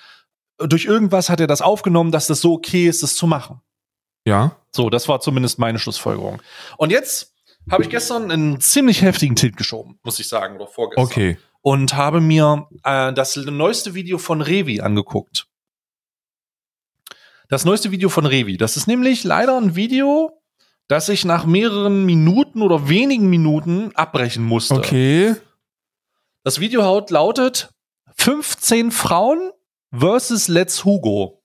[0.58, 3.60] durch irgendwas hat er das aufgenommen, dass das so okay ist, das zu machen.
[4.24, 4.56] Ja.
[4.72, 6.42] So, das war zumindest meine Schlussfolgerung.
[6.76, 7.37] Und jetzt
[7.70, 11.04] habe ich gestern einen ziemlich heftigen Tilt geschoben, muss ich sagen, oder vorgestern.
[11.04, 11.38] Okay.
[11.60, 15.46] Und habe mir äh, das neueste Video von Revi angeguckt.
[17.48, 18.56] Das neueste Video von Revi.
[18.56, 20.42] Das ist nämlich leider ein Video,
[20.86, 24.74] das ich nach mehreren Minuten oder wenigen Minuten abbrechen musste.
[24.74, 25.34] Okay.
[26.44, 27.70] Das Video haut lautet
[28.16, 29.50] 15 Frauen
[29.92, 31.37] versus Let's Hugo.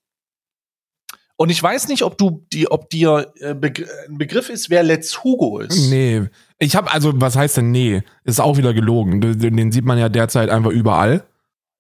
[1.36, 4.84] Und ich weiß nicht, ob du die, ob dir äh, Begr ein Begriff ist, wer
[4.84, 5.90] Let's Hugo ist.
[5.90, 6.24] Nee.
[6.60, 8.04] Ich habe also, was heißt denn nee?
[8.24, 9.20] Ist auch wieder gelogen.
[9.20, 11.26] Den, den sieht man ja derzeit einfach überall.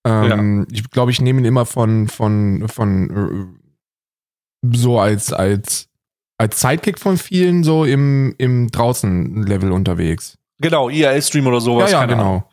[0.05, 3.59] Ähm, Ich glaube, ich nehme ihn immer von, von, von
[4.63, 5.87] äh, so als, als,
[6.37, 10.37] als Sidekick von vielen so im, im Draußen-Level unterwegs.
[10.59, 11.91] Genau, IRL-Stream oder sowas.
[11.91, 12.23] ja, ja, genau.
[12.23, 12.43] Ahnung.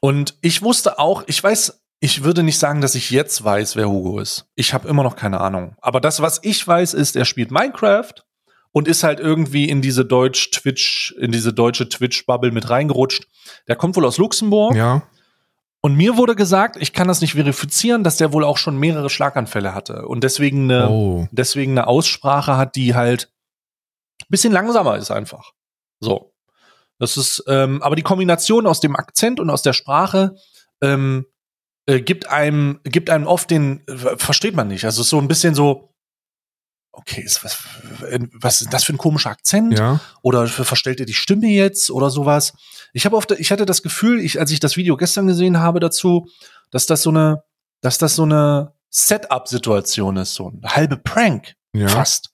[0.00, 3.88] Und ich wusste auch, ich weiß, ich würde nicht sagen, dass ich jetzt weiß, wer
[3.88, 4.46] Hugo ist.
[4.54, 5.74] Ich habe immer noch keine Ahnung.
[5.80, 8.12] Aber das, was ich weiß, ist, er spielt Minecraft
[8.72, 13.26] und ist halt irgendwie in diese Deutsch-Twitch, in diese deutsche Twitch-Bubble mit reingerutscht.
[13.66, 14.76] Der kommt wohl aus Luxemburg.
[14.76, 15.02] Ja.
[15.80, 19.10] Und mir wurde gesagt, ich kann das nicht verifizieren, dass der wohl auch schon mehrere
[19.10, 21.28] Schlaganfälle hatte und deswegen eine, Oh.
[21.30, 23.32] deswegen eine Aussprache hat, die halt
[24.22, 25.52] ein bisschen langsamer ist einfach.
[26.00, 26.32] So.
[26.98, 30.34] Das ist, ähm, aber die Kombination aus dem Akzent und aus der Sprache
[30.82, 31.26] ähm,
[31.88, 34.84] äh, gibt einem, gibt einem oft den, äh, versteht man nicht.
[34.84, 35.94] Also es ist so ein bisschen so,
[36.92, 37.58] okay, ist was,
[38.34, 39.78] was ist das für ein komischer Akzent?
[39.78, 40.00] Ja.
[40.22, 42.52] Oder verstellt er die Stimme jetzt oder sowas?
[42.92, 45.80] Ich habe oft, ich hatte das Gefühl, ich, als ich das Video gestern gesehen habe
[45.80, 46.26] dazu,
[46.70, 47.42] dass das so eine,
[47.80, 51.88] dass das so eine Setup-Situation ist, so ein halbe Prank Ja.
[51.88, 52.30] fast.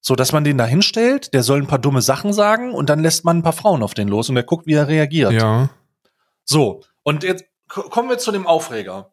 [0.00, 3.00] So, dass man den da hinstellt, der soll ein paar dumme Sachen sagen und dann
[3.00, 5.32] lässt man ein paar Frauen auf den los und der guckt, wie er reagiert.
[5.32, 5.70] Ja.
[6.44, 9.10] So, und jetzt kommen wir zu dem Aufreger.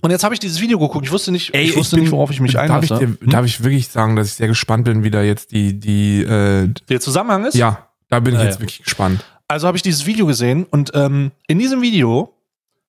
[0.00, 1.06] Und jetzt habe ich dieses Video geguckt.
[1.06, 3.06] Ich wusste nicht, ich wusste nicht, worauf ich mich darf ich, einlasse.
[3.06, 3.30] dir, Hm?
[3.30, 6.68] darf ich wirklich sagen, dass ich sehr gespannt bin, wie da jetzt die, die, äh,
[6.88, 7.54] Der Zusammenhang ist?
[7.54, 8.60] ja, da bin ich Ja, jetzt ja.
[8.62, 9.24] wirklich gespannt.
[9.46, 12.36] Also habe ich dieses Video gesehen und ähm, in diesem Video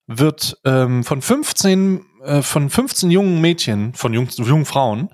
[0.07, 5.09] wird ähm, von 15 äh, von 15 jungen Mädchen, von jungen, jungen Frauen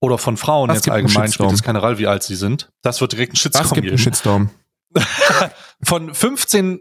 [0.00, 2.70] oder von Frauen Das jetzt allgemein, spielt es keine Rolle, wie alt sie sind.
[2.82, 3.98] Das wird direkt ein Shitstorm Das gibt einen.
[3.98, 4.50] Shitstorm.
[5.82, 6.80] Von 15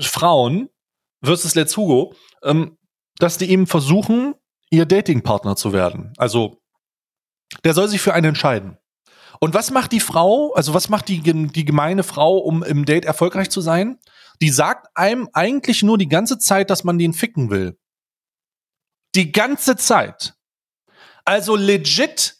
[0.00, 0.68] Frauen
[1.22, 2.76] versus Let's Hugo, ähm,
[3.18, 4.34] dass die eben versuchen,
[4.70, 6.12] ihr Datingpartner zu werden.
[6.16, 6.62] Also
[7.64, 8.78] der soll sich für einen entscheiden.
[9.40, 13.04] Und was macht die Frau, also was macht die, die gemeine Frau, um im Date
[13.04, 13.98] erfolgreich zu sein?
[14.40, 17.76] Die sagt einem eigentlich nur die ganze Zeit, dass man den ficken will.
[19.14, 20.34] Die ganze Zeit.
[21.24, 22.36] Also legit.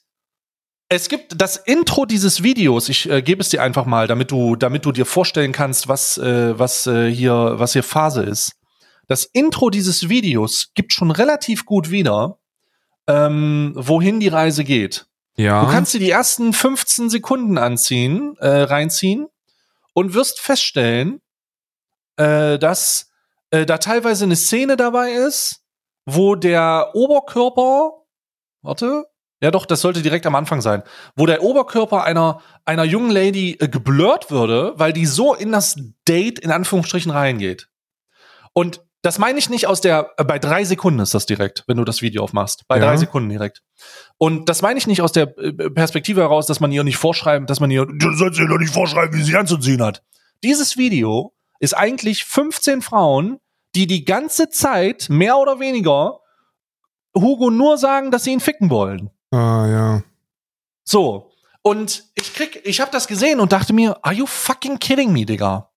[0.88, 2.88] Es gibt das Intro dieses Videos.
[2.88, 6.18] Ich äh, gebe es dir einfach mal, damit du, damit du dir vorstellen kannst, was,
[6.18, 8.52] äh, was äh, hier, was hier Phase ist.
[9.12, 12.38] Das Intro dieses Videos gibt schon relativ gut wieder,
[13.06, 15.04] ähm, wohin die Reise geht.
[15.36, 15.66] Ja.
[15.66, 19.26] Du kannst dir die ersten 15 Sekunden anziehen, äh, reinziehen
[19.92, 21.20] und wirst feststellen,
[22.16, 23.10] äh, dass
[23.50, 25.60] äh, da teilweise eine Szene dabei ist,
[26.06, 27.92] wo der Oberkörper,
[28.62, 29.04] warte,
[29.42, 30.84] ja doch, das sollte direkt am Anfang sein,
[31.16, 35.76] wo der Oberkörper einer, einer jungen Lady äh, geblurrt würde, weil die so in das
[36.08, 37.68] Date in Anführungsstrichen reingeht.
[38.54, 41.76] Und das meine ich nicht aus der, äh, bei drei Sekunden ist das direkt, wenn
[41.76, 42.66] du das Video aufmachst.
[42.68, 42.86] Bei Ja.
[42.86, 43.62] drei Sekunden direkt.
[44.16, 47.46] Und das meine ich nicht aus der äh, Perspektive heraus, dass man ihr nicht vorschreiben,
[47.46, 50.02] dass man ihr, du sollst ihr doch nicht vorschreiben, wie sie anzuziehen hat.
[50.44, 53.38] Dieses Video ist eigentlich 15 Frauen,
[53.74, 56.20] die die ganze Zeit, mehr oder weniger,
[57.16, 59.10] Hugo nur sagen, dass sie ihn ficken wollen.
[59.30, 60.02] Ah, ja.
[60.84, 61.30] So.
[61.62, 65.24] Und ich krieg, ich habe das gesehen und dachte mir, are you fucking kidding me,
[65.24, 65.70] Digga?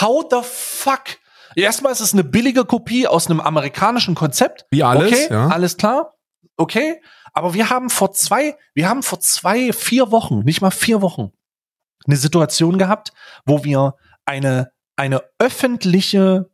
[0.00, 1.00] How the fuck?
[1.54, 4.66] Erstmal ist es eine billige Kopie aus einem amerikanischen Konzept.
[4.70, 5.48] Wie alles, okay, ja.
[5.48, 6.14] alles klar.
[6.56, 7.00] Okay.
[7.32, 11.32] Aber wir haben vor zwei, wir haben vor zwei, vier Wochen, nicht mal vier Wochen,
[12.06, 13.12] eine Situation gehabt,
[13.46, 13.96] wo wir
[14.26, 16.50] eine, eine öffentliche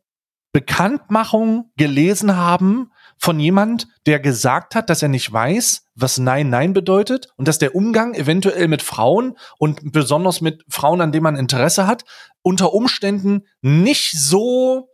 [0.51, 2.91] Bekanntmachung gelesen haben
[3.21, 7.59] von jemand, der gesagt hat, dass er nicht weiß, was Nein, Nein bedeutet und dass
[7.59, 12.05] der Umgang eventuell mit Frauen und besonders mit Frauen, an denen man Interesse hat,
[12.41, 14.87] unter Umständen nicht so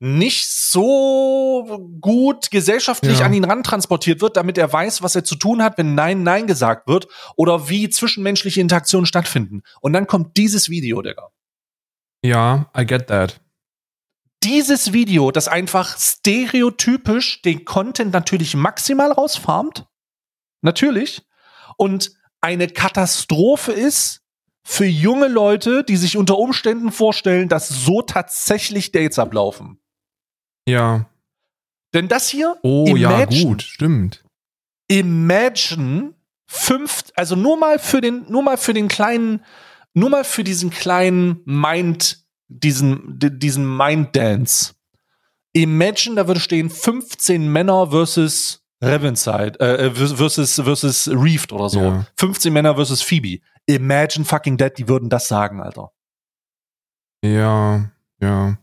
[0.00, 3.26] nicht so gut gesellschaftlich Ja.
[3.26, 6.46] an ihn rantransportiert wird, damit er weiß, was er zu tun hat, wenn Nein, Nein
[6.46, 9.62] gesagt wird oder wie zwischenmenschliche Interaktionen stattfinden.
[9.80, 11.30] Und dann kommt dieses Video, Digga.
[12.22, 13.40] Ja, I get that.
[14.44, 19.86] Dieses Video, das einfach stereotypisch den Content natürlich maximal rausfarmt,
[20.62, 21.26] natürlich,
[21.76, 24.22] und eine Katastrophe ist
[24.64, 29.80] für junge Leute, die sich unter Umständen vorstellen, dass so tatsächlich Dates ablaufen.
[30.68, 31.06] Ja.
[31.94, 34.24] Denn das hier, Oh ja, gut, stimmt.
[34.88, 36.14] Imagine
[36.46, 39.44] fünf, also nur mal für den, nur mal für den kleinen,
[39.94, 44.74] nur mal für diesen kleinen Mind, diesen, di- diesen Mind Dance.
[45.52, 51.80] Imagine, da würde stehen 15 Männer versus Revenside, äh, versus, versus Reefed oder so.
[51.80, 52.06] Ja.
[52.16, 53.40] 15 Männer versus Phoebe.
[53.66, 55.90] Imagine fucking dead, die würden das sagen, Alter.
[57.24, 57.90] Ja,
[58.20, 58.58] ja.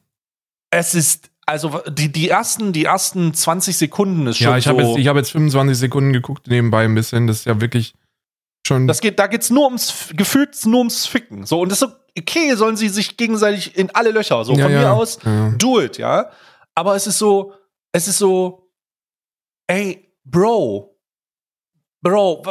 [0.72, 4.72] Es ist, also die, die ersten, die ersten 20 Sekunden ist schon Ja, ich so.
[4.72, 7.28] habe jetzt, ich hab jetzt 25 Sekunden geguckt nebenbei ein bisschen.
[7.28, 7.94] Das ist ja wirklich
[8.66, 8.88] schon.
[8.88, 11.46] Das geht, da geht's nur ums, gefühlt nur ums Ficken.
[11.46, 14.64] So, und das ist so, okay, sollen sie sich gegenseitig in alle Löcher, so ja,
[14.64, 15.50] von ja, mir aus, Ja.
[15.58, 16.30] do it, ja.
[16.74, 17.54] Aber es ist so,
[17.92, 18.70] es ist so,
[19.68, 20.98] ey, Bro,
[22.02, 22.44] Bro,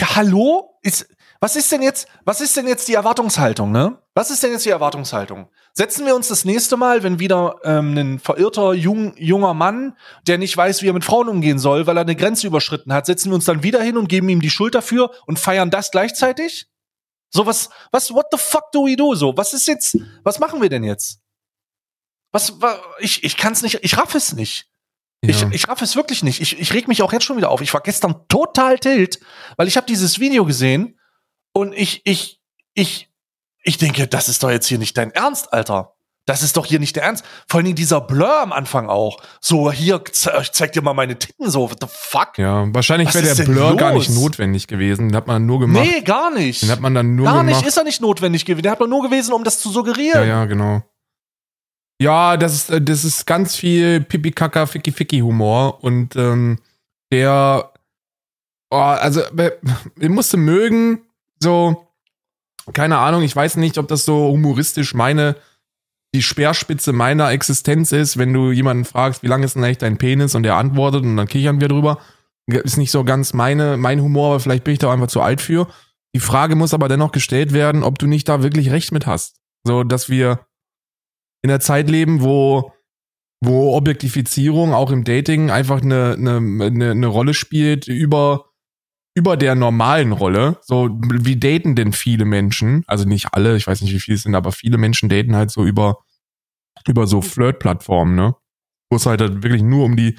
[0.00, 0.78] hallo?
[0.82, 1.08] Ist,
[1.40, 3.98] was ist denn jetzt, was ist denn jetzt die Erwartungshaltung, ne?
[4.14, 5.48] Was ist denn jetzt die Erwartungshaltung?
[5.72, 9.96] Setzen wir uns das nächste Mal, wenn wieder ähm, ein verirrter jung, junger Mann,
[10.26, 13.06] der nicht weiß, wie er mit Frauen umgehen soll, weil er eine Grenze überschritten hat,
[13.06, 15.90] setzen wir uns dann wieder hin und geben ihm die Schuld dafür und feiern das
[15.90, 16.68] gleichzeitig?
[17.34, 19.14] So was, was, what the fuck do we do?
[19.14, 21.20] So, was ist jetzt, was machen wir denn jetzt?
[22.30, 24.68] Was, wa- ich, ich kann's nicht, ich raff es nicht.
[25.22, 25.50] Ich, ja.
[25.52, 26.40] ich raff es wirklich nicht.
[26.40, 27.60] Ich, ich reg mich auch jetzt schon wieder auf.
[27.60, 29.20] Ich war gestern total tilt,
[29.56, 30.98] weil ich habe dieses Video gesehen
[31.52, 32.40] und ich, ich,
[32.74, 33.10] ich,
[33.62, 35.94] ich denke, das ist doch jetzt hier nicht dein Ernst, Alter.
[36.24, 37.24] Das ist doch hier nicht der Ernst.
[37.48, 39.20] Vor allen Dingen dieser Blur am Anfang auch.
[39.40, 42.38] So, hier, ich zeig dir mal meine Titten, so, what the fuck?
[42.38, 44.16] ja, wahrscheinlich wäre der Blur gar nicht los?
[44.16, 45.08] notwendig gewesen.
[45.08, 45.84] Den hat man nur gemacht.
[45.84, 46.62] Nee, gar nicht.
[46.62, 47.56] Den hat man dann nur Gar gemacht.
[47.56, 48.62] nicht, ist er nicht notwendig gewesen.
[48.62, 50.28] Der hat man nur gewesen, um das zu ja, suggerieren.
[50.28, 50.82] ja, genau.
[52.00, 56.58] Ja, das ist, äh, das ist ganz viel Pipi-Kaka, Ficky-Ficky-Humor und ähm,
[57.12, 57.72] der,
[58.70, 59.22] oh, also,
[59.98, 61.02] ich musste mögen,
[61.40, 61.88] so,
[62.72, 65.36] keine Ahnung, ich weiß nicht, ob das so humoristisch meine,
[66.14, 69.98] die Speerspitze meiner Existenz ist, wenn du jemanden fragst, wie lang ist denn eigentlich dein
[69.98, 71.98] Penis und der antwortet und dann kichern wir drüber.
[72.46, 75.22] Ist nicht so ganz meine, mein Humor, aber vielleicht bin ich da auch einfach zu
[75.22, 75.68] alt für.
[76.14, 79.40] Die Frage muss aber dennoch gestellt werden, ob du nicht da wirklich recht mit hast.
[79.64, 80.46] So, dass wir
[81.42, 82.72] in der Zeit leben, wo,
[83.40, 88.51] wo Objektifizierung auch im Dating einfach eine, eine, eine, eine Rolle spielt über,
[89.14, 90.58] über der normalen Rolle.
[90.62, 92.84] So, wie daten denn viele Menschen?
[92.86, 95.50] Also nicht alle, ich weiß nicht, wie viele es sind, aber viele Menschen daten halt
[95.50, 95.98] so über,
[96.86, 98.34] über so Flirt-Plattformen, ne?
[98.90, 100.18] Wo es halt, halt wirklich nur um die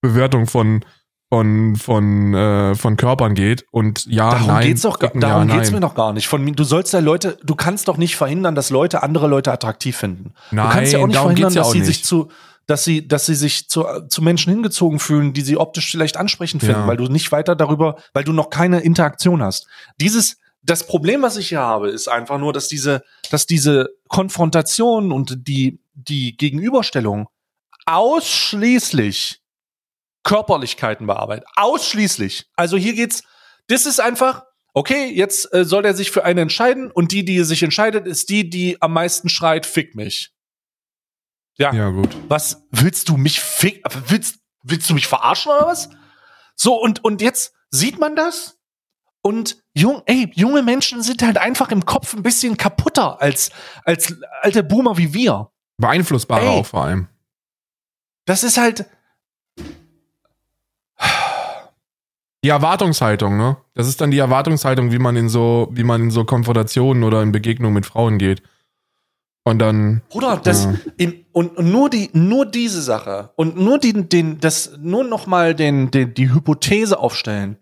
[0.00, 0.84] Bewertung von,
[1.32, 3.64] von, von, äh, von Körpern geht.
[3.70, 4.66] Und ja, Darum nein.
[4.68, 5.80] geht's doch, darum ja, geht's nein.
[5.80, 6.28] mir doch gar nicht.
[6.28, 9.50] Von mir, du sollst ja Leute, du kannst doch nicht verhindern, dass Leute andere Leute
[9.50, 10.34] attraktiv finden.
[10.50, 11.86] Nein, du kannst ja auch nicht verhindern, geht's ja dass auch sie nicht.
[11.86, 12.28] sich zu,
[12.66, 16.62] dass sie, dass sie sich zu, zu Menschen hingezogen fühlen, die sie optisch vielleicht ansprechend
[16.62, 16.86] finden, Ja.
[16.86, 19.66] weil du nicht weiter darüber, weil du noch keine Interaktion hast.
[20.00, 25.10] Dieses, das Problem, was ich hier habe, ist einfach nur, dass diese, dass diese Konfrontation
[25.12, 27.28] und die, die Gegenüberstellung
[27.86, 29.40] ausschließlich
[30.22, 31.46] Körperlichkeiten bearbeitet.
[31.56, 32.46] Ausschließlich.
[32.54, 33.22] Also hier geht's,
[33.66, 37.42] das ist einfach, okay, jetzt äh, soll er sich für eine entscheiden und die, die
[37.42, 40.30] sich entscheidet, ist die, die am meisten schreit, fick mich.
[41.58, 42.16] Ja, Ja, gut.
[42.28, 45.90] was willst du mich fick, willst, willst du mich verarschen oder was?
[46.56, 48.58] So, und, und jetzt sieht man das
[49.22, 53.50] und jung, ey, junge Menschen sind halt einfach im Kopf ein bisschen kaputter als,
[53.84, 55.50] als alte Boomer wie wir.
[55.78, 56.48] Beeinflussbarer Ey.
[56.60, 57.08] auch vor allem.
[58.24, 58.86] Das ist halt,
[62.44, 63.56] Die Erwartungshaltung, ne?
[63.74, 67.22] Das ist dann die Erwartungshaltung, wie man in so, wie man in so Konfrontationen oder
[67.22, 68.42] in Begegnungen mit Frauen geht.
[69.44, 70.74] Und dann, Bruder, das Ja.
[70.98, 75.26] in, und, und nur die nur diese Sache und nur den den das nur noch
[75.26, 77.58] mal den, den die Hypothese aufstellen.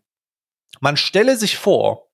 [0.80, 2.08] Man stelle sich vor,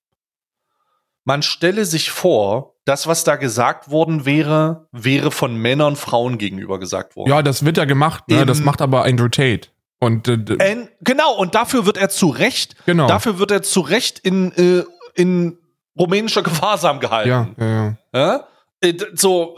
[1.24, 6.78] man stelle sich vor, das was da gesagt worden wäre, wäre von Männern Frauen gegenüber
[6.78, 7.30] gesagt worden.
[7.30, 8.46] ja, das wird ja gemacht, ne?
[8.46, 9.68] Das macht aber Andrew Tate.
[9.98, 13.08] Und äh, En- genau und dafür wird er zu Recht, genau.
[13.08, 15.58] dafür wird er zu Recht in äh, in
[15.98, 17.28] rumänischer Gewahrsam gehalten.
[17.30, 17.96] ja, ja, ja.
[18.14, 18.46] Ja?
[18.86, 19.56] Äh, So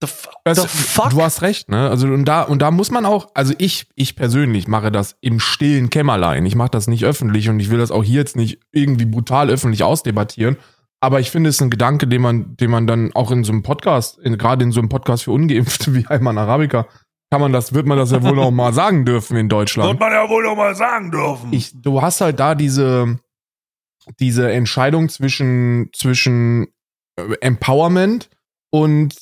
[0.00, 0.08] the,
[0.44, 1.10] Das, the fuck?
[1.10, 1.88] Du hast recht, ne?
[1.88, 5.40] Also und da und da muss man auch, also ich ich persönlich mache das im
[5.40, 6.44] stillen Kämmerlein.
[6.46, 9.50] Ich mache das nicht öffentlich und ich will das auch hier jetzt nicht irgendwie brutal
[9.50, 10.56] öffentlich ausdebattieren.
[11.00, 13.64] Aber ich finde es ein Gedanke, den man, den man dann auch in so einem
[13.64, 16.86] Podcast, in, gerade in so einem Podcast für Ungeimpfte wie Ayman Arabica,
[17.32, 19.88] kann man das, wird man das ja wohl auch mal sagen dürfen in Deutschland.
[19.90, 21.52] Wird man ja wohl noch mal sagen dürfen.
[21.52, 23.18] ich, du hast halt da diese,
[24.20, 26.68] diese Entscheidung zwischen, zwischen
[27.40, 28.30] Empowerment
[28.70, 29.14] und,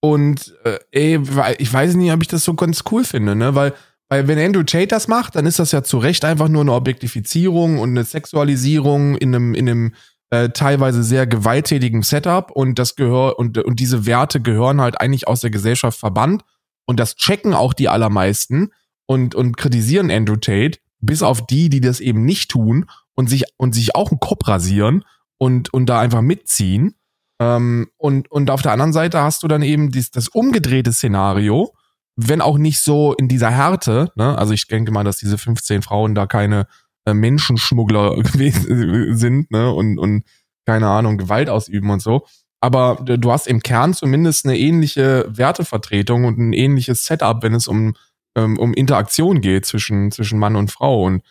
[0.00, 1.20] und äh, ey,
[1.58, 3.54] ich weiß nicht, ob ich das so ganz cool finde, ne?
[3.54, 3.74] Weil
[4.08, 6.72] weil wenn Andrew Tate das macht, dann ist das ja zu Recht einfach nur eine
[6.72, 9.94] Objektifizierung und eine Sexualisierung in einem, in einem
[10.30, 15.26] äh, teilweise sehr gewalttätigen Setup und das gehört und, und diese Werte gehören halt eigentlich
[15.26, 16.44] aus der Gesellschaft verbannt
[16.86, 18.70] und das checken auch die allermeisten
[19.06, 23.44] und, und kritisieren Andrew Tate, bis auf die, die das eben nicht tun und sich,
[23.56, 25.04] und sich auch einen Kopf rasieren
[25.38, 26.94] und, und da einfach mitziehen.
[27.38, 31.74] Ähm, und, und auf der anderen Seite hast du dann eben dies, das umgedrehte Szenario,
[32.16, 34.36] wenn auch nicht so in dieser Härte, ne?
[34.38, 36.66] also ich denke mal, dass diese 15 Frauen da keine
[37.06, 40.24] äh, Menschenschmuggler gewesen sind, ne, und, und
[40.66, 42.26] keine Ahnung, Gewalt ausüben und so.
[42.60, 47.68] Aber du hast im Kern zumindest eine ähnliche Wertevertretung und ein ähnliches Setup, wenn es
[47.68, 47.94] um,
[48.34, 51.04] ähm, um Interaktion geht zwischen, zwischen Mann und Frau.
[51.04, 51.22] Und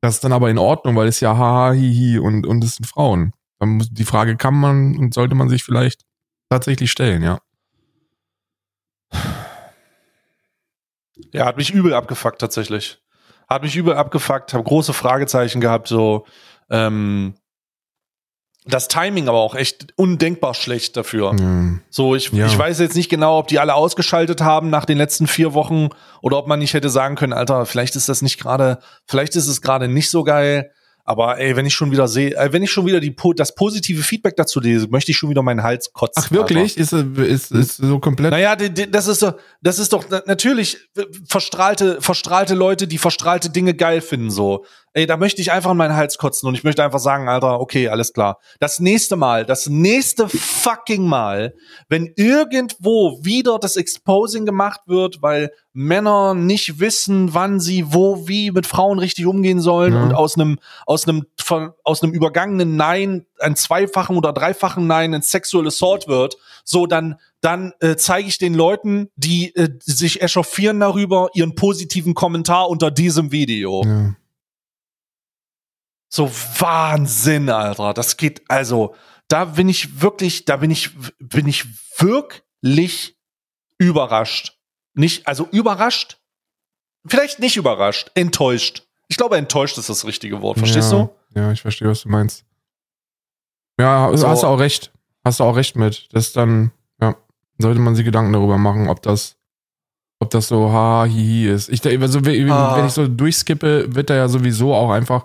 [0.00, 2.86] das ist dann aber in Ordnung, weil es ja haha, hihi und, und es sind
[2.86, 3.34] Frauen.
[3.60, 6.04] Dann muss, die Frage kann man und sollte man sich vielleicht
[6.48, 7.38] tatsächlich stellen, ja.
[11.32, 12.98] Ja, hat mich übel abgefuckt tatsächlich.
[13.48, 16.26] Hat mich übel abgefuckt, habe große Fragezeichen gehabt, so
[16.70, 17.34] ähm,
[18.66, 21.32] das Timing aber auch echt undenkbar schlecht dafür.
[21.32, 21.82] Mhm.
[21.90, 22.46] So, ich, ja.
[22.46, 25.88] ich weiß jetzt nicht genau, ob die alle ausgeschaltet haben nach den letzten vier Wochen
[26.22, 29.48] oder ob man nicht hätte sagen können, Alter, vielleicht ist das nicht gerade, vielleicht ist
[29.48, 30.72] es gerade nicht so geil.
[31.04, 34.02] Aber ey, wenn ich schon wieder sehe, äh, wenn ich schon wieder die, das positive
[34.02, 36.22] Feedback dazu lese, möchte ich schon wieder meinen Hals kotzen.
[36.24, 36.76] Ach wirklich?
[36.76, 38.30] Ist, ist, ist so komplett?
[38.30, 40.78] Naja, das ist doch, das ist doch natürlich
[41.26, 44.64] verstrahlte, verstrahlte Leute, die verstrahlte Dinge geil finden so.
[44.92, 47.60] Ey, da möchte ich einfach in meinen Hals kotzen und ich möchte einfach sagen, Alter,
[47.60, 48.38] okay, alles klar.
[48.58, 51.54] Das nächste Mal, das nächste fucking Mal,
[51.88, 58.50] wenn irgendwo wieder das Exposing gemacht wird, weil Männer nicht wissen, wann sie wo wie
[58.50, 60.02] mit Frauen richtig umgehen sollen ja.
[60.02, 61.24] und aus einem aus einem
[61.84, 67.16] aus einem übergangenen Nein ein zweifachen oder dreifachen Nein ein Sexual Assault wird, so dann
[67.40, 72.90] dann äh, zeige ich den Leuten, die äh, sich echauffieren darüber, ihren positiven Kommentar unter
[72.90, 73.84] diesem Video.
[73.84, 74.14] Ja.
[76.12, 77.94] So Wahnsinn, Alter.
[77.94, 78.94] Das geht, also,
[79.28, 80.90] da bin ich wirklich, da bin ich,
[81.20, 81.66] bin ich
[81.98, 83.16] wirklich
[83.78, 84.58] überrascht.
[84.94, 86.18] Nicht, also überrascht,
[87.06, 88.88] vielleicht nicht überrascht, enttäuscht.
[89.06, 90.58] Ich glaube, enttäuscht ist das richtige Wort.
[90.58, 91.38] Verstehst ja, du?
[91.38, 92.44] Ja, ich verstehe, was du meinst.
[93.78, 94.28] Ja, so.
[94.28, 94.92] hast du auch recht.
[95.24, 96.08] Hast du auch recht mit.
[96.12, 97.16] Das dann, ja,
[97.58, 99.36] sollte man sich Gedanken darüber machen, ob das,
[100.18, 101.68] ob das so ha, hi, hi ist.
[101.68, 102.84] Ich, also, wenn, ah.
[102.84, 105.24] ich so durchskippe, wird da ja sowieso auch einfach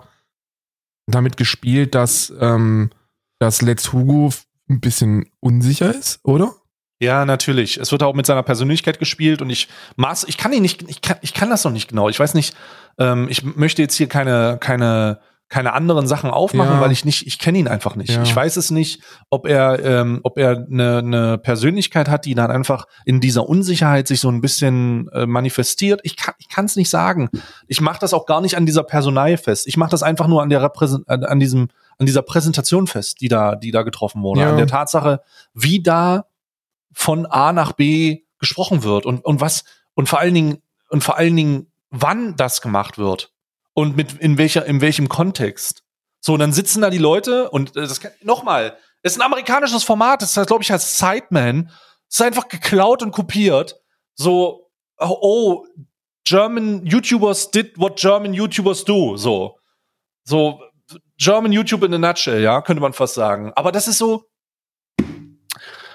[1.06, 2.90] damit gespielt, dass, ähm,
[3.38, 4.30] dass Let's Hugo
[4.68, 6.54] ein bisschen unsicher ist, oder?
[6.98, 7.76] Ja, natürlich.
[7.76, 11.02] Es wird auch mit seiner Persönlichkeit gespielt und ich maß, ich kann ihn nicht, ich
[11.02, 12.08] kann, ich kann das noch nicht genau.
[12.08, 12.56] Ich weiß nicht,
[12.98, 16.80] ähm, ich möchte jetzt hier keine, keine keine anderen Sachen aufmachen, ja.
[16.80, 18.10] weil ich nicht, ich kenne ihn einfach nicht.
[18.10, 18.22] Ja.
[18.22, 22.50] Ich weiß es nicht, ob er, ähm, ob er eine, eine Persönlichkeit hat, die dann
[22.50, 26.00] einfach in dieser Unsicherheit sich so ein bisschen äh, manifestiert.
[26.02, 27.30] Ich kann, ich kann es nicht sagen.
[27.68, 29.68] Ich mache das auch gar nicht an dieser Personalie fest.
[29.68, 31.68] Ich mache das einfach nur an der Repräsent an diesem,
[31.98, 34.50] an dieser Präsentation fest, die da, die da getroffen wurde, ja.
[34.50, 35.20] an der Tatsache,
[35.54, 36.26] wie da
[36.92, 41.16] von A nach B gesprochen wird und und was und vor allen Dingen und vor
[41.16, 43.32] allen Dingen wann das gemacht wird
[43.76, 45.82] und mit in welcher in welchem Kontext.
[46.20, 49.84] So, und dann sitzen da die Leute und äh, das nochmal, das ist ein amerikanisches
[49.84, 51.66] Format, das heißt, glaube ich, heißt Sideman.
[52.08, 53.76] Das ist einfach geklaut und kopiert.
[54.14, 55.66] So, oh, oh,
[56.24, 59.16] German YouTubers did what German YouTubers do.
[59.18, 59.58] So,
[60.24, 60.60] so
[61.18, 63.52] German YouTube in a nutshell, ja, könnte man fast sagen.
[63.56, 64.24] Aber das ist so,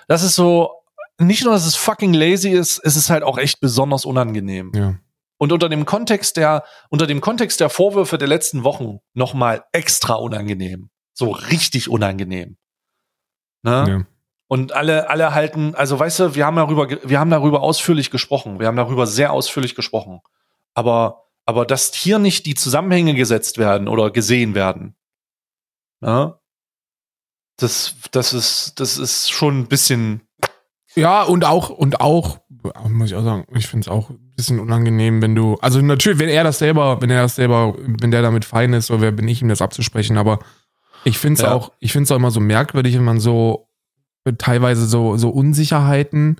[0.07, 0.71] das ist so,
[1.17, 4.71] nicht nur, dass es fucking lazy ist, es ist halt auch echt besonders unangenehm.
[4.75, 4.99] Ja.
[5.41, 10.13] Und unter dem Kontext der, unter dem Kontext der Vorwürfe der letzten Wochen nochmal extra
[10.13, 10.91] unangenehm.
[11.13, 12.57] So richtig unangenehm.
[13.63, 13.85] Ne?
[13.87, 14.05] Ja.
[14.45, 18.59] Und alle, alle halten, also weißt du, wir haben darüber, wir haben darüber ausführlich gesprochen.
[18.59, 20.21] Wir haben darüber sehr ausführlich gesprochen.
[20.75, 24.95] Aber, aber dass hier nicht die Zusammenhänge gesetzt werden oder gesehen werden,
[26.01, 26.39] ne?
[27.57, 30.21] das, das ist, das ist schon ein bisschen.
[30.93, 32.40] Ja, und auch, und auch,
[32.89, 36.29] muss ich auch sagen, ich finde es auch bisschen unangenehm, wenn du, also natürlich, wenn
[36.29, 39.27] er das selber, wenn er das selber, wenn der damit fein ist, oder wer bin
[39.27, 40.39] ich, ihm das abzusprechen, aber
[41.03, 41.53] ich finde es ja.
[41.53, 43.67] auch, ich finde es auch immer so merkwürdig, wenn man so
[44.37, 46.37] teilweise so, so Unsicherheiten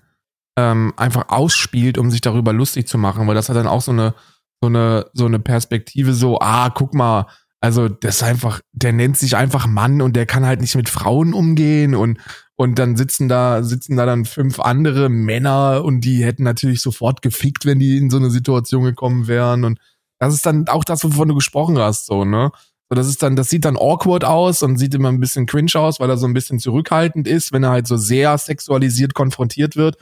[0.57, 3.91] ähm, einfach ausspielt, um sich darüber lustig zu machen, weil das hat dann auch so
[3.91, 4.13] eine,
[4.61, 7.27] so eine, so eine Perspektive, so, ah, guck mal,
[7.61, 10.89] also das ist einfach, der nennt sich einfach Mann und der kann halt nicht mit
[10.89, 12.19] Frauen umgehen und
[12.61, 17.23] und dann sitzen da, sitzen da dann fünf andere Männer und die hätten natürlich sofort
[17.23, 19.63] gefickt, wenn die in so eine Situation gekommen wären.
[19.63, 19.79] Und
[20.19, 22.51] das ist dann auch das, wovon du gesprochen hast, so, ne?
[22.87, 25.73] So, das ist dann, das sieht dann awkward aus und sieht immer ein bisschen cringe
[25.73, 29.75] aus, weil er so ein bisschen zurückhaltend ist, wenn er halt so sehr sexualisiert konfrontiert
[29.75, 29.97] wird.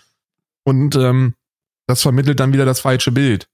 [0.66, 1.36] Und ähm,
[1.88, 3.48] das vermittelt dann wieder das falsche Bild.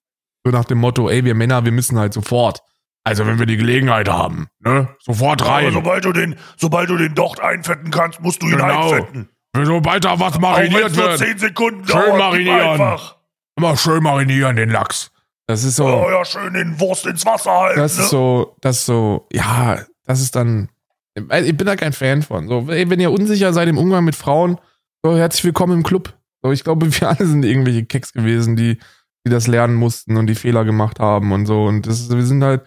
[0.44, 2.62] So nach dem Motto, ey, wir Männer, wir müssen halt sofort.
[3.08, 4.90] Also wenn wir die Gelegenheit haben, ne?
[5.00, 5.66] Sofort rein.
[5.66, 8.92] Aber sobald du den, sobald du den Docht einfetten kannst, musst du ihn Genau.
[8.92, 9.30] einfetten.
[9.64, 11.20] Sobald da was mariniert wird.
[11.20, 12.60] 10 Sekunden Schön dauert, marinieren.
[12.72, 13.16] einfach.
[13.58, 15.12] Immer schön marinieren, den Lachs.
[15.48, 15.86] Das ist so.
[15.86, 17.80] Oh ja, schön den Wurst ins Wasser halten.
[17.80, 18.04] Das ne?
[18.04, 20.70] ist so, das ist so, ja, das ist dann.
[21.16, 22.48] Ich bin da kein Fan von.
[22.48, 24.60] So, wenn ihr unsicher seid im Umgang mit Frauen,
[25.04, 26.12] so herzlich willkommen im Club.
[26.42, 28.80] So, ich glaube, wir alle sind irgendwelche Keks gewesen, die,
[29.26, 31.66] die das lernen mussten und die Fehler gemacht haben und so.
[31.66, 32.64] Und das ist, wir sind halt.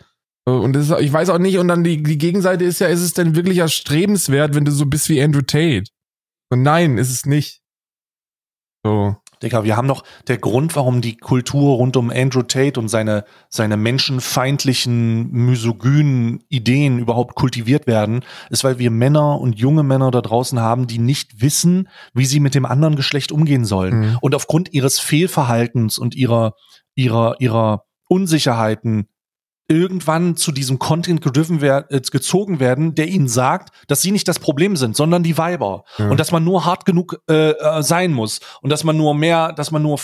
[0.51, 3.15] Und ist, ich weiß auch nicht, und dann die, die Gegenseite ist ja, ist es
[3.15, 5.85] denn wirklich erstrebenswert, wenn du so bist wie Andrew Tate?
[6.51, 7.61] So, nein, ist es nicht.
[8.85, 9.17] So.
[9.43, 13.25] Digga, wir haben noch der Grund, warum die Kultur rund um Andrew Tate und seine,
[13.49, 20.23] seine menschenfeindlichen, misogynen Ideen überhaupt kultiviert werden, ist, weil wir Männer und junge Männer da
[20.23, 24.01] draußen haben, die nicht wissen, wie sie mit dem anderen Geschlecht umgehen sollen.
[24.01, 24.19] Mhm.
[24.21, 26.55] Und aufgrund ihres Fehlverhaltens und ihrer,
[26.97, 29.09] ihrer, ihrer Unsicherheiten
[29.69, 31.21] irgendwann zu diesem Content
[31.61, 35.37] wer äh, gezogen werden, der ihnen sagt, dass sie nicht das Problem sind, sondern die
[35.37, 35.85] Weiber.
[35.99, 36.09] Ja.
[36.11, 38.41] Und dass man nur hart genug äh, äh, sein muss.
[38.63, 40.01] Und dass man nur mehr, dass man nur,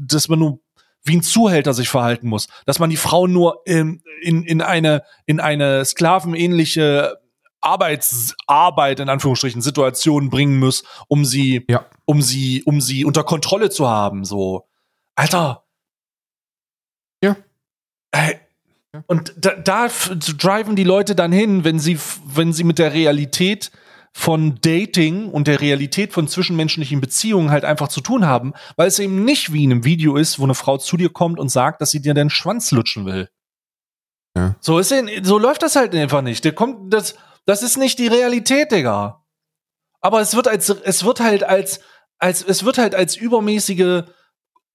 [0.00, 0.60] dass man nur
[1.04, 2.48] wie ein Zuhälter sich verhalten muss.
[2.64, 7.18] Dass man die Frau nur ähm, in, in eine, in eine sklavenähnliche
[7.60, 11.84] Arbeitsarbeit, in Anführungsstrichen, Situation bringen muss, um sie, Ja.
[12.06, 14.66] um sie, um sie unter Kontrolle zu haben, so.
[15.14, 15.64] Alter.
[17.22, 17.36] Ja.
[18.12, 18.45] Ey, Ja.
[19.06, 19.88] Und da, da
[20.18, 23.70] driven die Leute dann hin, wenn sie, wenn sie mit der Realität
[24.12, 28.98] von Dating und der Realität von zwischenmenschlichen Beziehungen halt einfach zu tun haben, weil es
[28.98, 31.82] eben nicht wie in einem Video ist, wo eine Frau zu dir kommt und sagt,
[31.82, 33.28] dass sie dir den Schwanz lutschen will.
[34.34, 34.54] Ja.
[34.60, 36.44] So ist so läuft das halt einfach nicht.
[36.46, 39.22] Der kommt, das, das ist nicht die Realität, Digga.
[40.00, 41.80] Aber es wird als, es wird halt als,
[42.18, 44.04] als, es wird halt als übermäßige,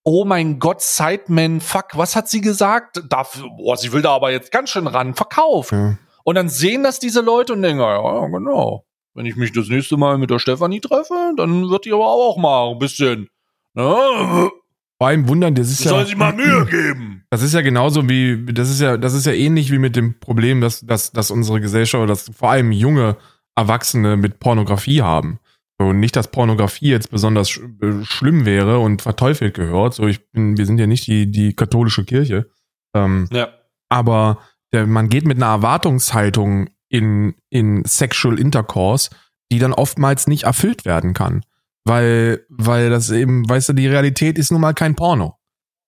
[0.03, 3.03] oh mein Gott, Sideman, fuck, was hat sie gesagt?
[3.09, 5.71] Dafür, boah, sie will da aber jetzt ganz schön ran, verkauft.
[5.71, 5.97] Ja.
[6.23, 8.85] Und dann sehen das diese Leute und denken, ja, genau.
[9.13, 12.37] Wenn ich mich das nächste Mal mit der Stefanie treffe, dann wird die aber auch
[12.37, 13.27] mal ein bisschen,
[13.73, 14.49] ne?
[14.97, 15.89] Vor allem wundern, das ist ja.
[15.89, 17.25] Soll sie mal Mühe geben.
[17.31, 20.19] Das ist ja genauso wie, das ist ja, das ist ja ähnlich wie mit dem
[20.19, 23.17] Problem, dass, dass, dass unsere Gesellschaft, dass vor allem junge
[23.55, 25.39] Erwachsene mit Pornografie haben.
[25.81, 29.95] So, nicht, dass Pornografie jetzt besonders sch äh, schlimm wäre und verteufelt gehört.
[29.95, 32.51] So, ich bin, wir sind ja nicht die, die katholische Kirche.
[32.95, 33.47] Ähm, Ja.
[33.89, 34.37] aber
[34.71, 39.09] der, man geht mit einer Erwartungshaltung in, in Sexual Intercourse,
[39.51, 41.43] die dann oftmals nicht erfüllt werden kann.
[41.83, 45.37] Weil, weil das eben, weißt du, die Realität ist nun mal kein Porno.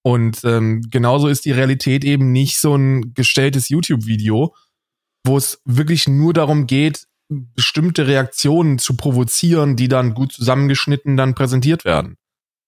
[0.03, 4.55] Und ähm, genauso ist die Realität eben nicht so ein gestelltes YouTube-Video,
[5.23, 11.36] wo es wirklich nur darum geht, bestimmte Reaktionen zu provozieren, die dann gut zusammengeschnitten dann
[11.36, 12.15] präsentiert werden.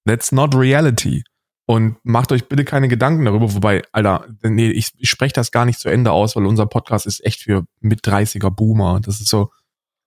[0.06, 1.24] That's not reality.
[1.68, 5.66] Und macht euch bitte keine Gedanken darüber, wobei, Alter, nee, ich, ich spreche das gar
[5.66, 9.00] nicht zu Ende aus, weil unser Podcast ist echt für mit 30er Boomer.
[9.02, 9.50] Das ist so,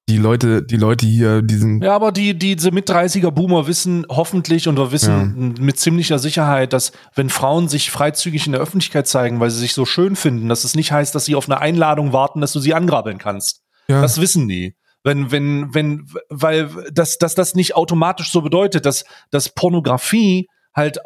[0.08, 4.06] die Leute, die Leute hier, die sind, Ja, aber die, diese mit 30er Boomer wissen
[4.08, 9.06] hoffentlich und wir wissen mit ziemlicher Sicherheit, dass wenn Frauen sich freizügig in der Öffentlichkeit
[9.06, 11.60] zeigen, weil sie sich so schön finden, dass es nicht heißt, dass sie auf eine
[11.60, 13.62] Einladung warten, dass du sie angrabbeln kannst.
[13.88, 14.74] Ja, Das wissen die.
[15.04, 20.98] Wenn, wenn, wenn, weil, dass, dass das nicht automatisch so bedeutet, dass, dass Pornografie halt,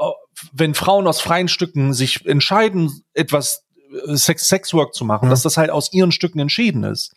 [0.52, 3.64] wenn Frauen aus freien Stücken sich entscheiden, etwas
[4.06, 5.30] äh, Sex, Sexwork zu machen, Ja.
[5.30, 7.12] dass das halt aus ihren Stücken entschieden ist.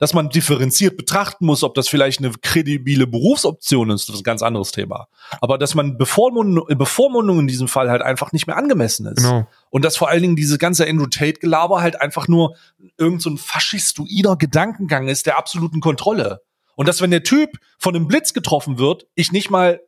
[0.00, 4.24] Dass man differenziert betrachten muss, ob das vielleicht eine kredibile Berufsoption ist, das ist ein
[4.24, 5.08] ganz anderes Thema.
[5.40, 9.22] Aber dass man Bevormundung, Bevormundung in diesem Fall halt einfach nicht mehr angemessen ist.
[9.22, 9.46] genau.
[9.68, 12.56] Und dass vor allen Dingen diese ganze Andrew Tate-Gelaber halt einfach nur
[12.96, 16.40] irgend so ein faschistoider Gedankengang ist der absoluten Kontrolle.
[16.76, 19.80] Und dass, wenn der Typ von einem Blitz getroffen wird, ich nicht mal,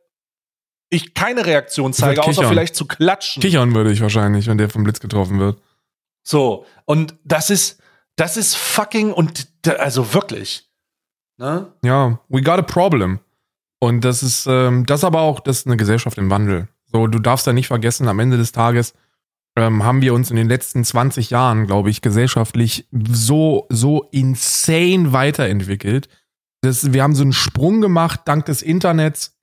[0.89, 2.49] ich keine Reaktion zeige, außer kichern.
[2.49, 3.41] vielleicht zu klatschen.
[3.41, 5.59] Kichern würde ich wahrscheinlich, wenn der vom Blitz getroffen wird.
[6.21, 6.67] So.
[6.85, 7.81] Und das ist,
[8.15, 9.47] das ist fucking, und
[9.79, 10.69] also wirklich.
[11.37, 11.73] Ne?
[11.83, 13.19] Ja, we got a problem.
[13.79, 16.69] Und das ist, ähm, das aber auch, das ist eine Gesellschaft im Wandel.
[16.85, 18.93] So, du darfst da nicht vergessen, am Ende des Tages
[19.55, 25.13] ähm, haben wir uns in den letzten 20 Jahren, glaube ich, gesellschaftlich so, so insane
[25.13, 26.07] weiterentwickelt.
[26.61, 29.37] Das, wir haben so einen Sprung gemacht, dank des Internets,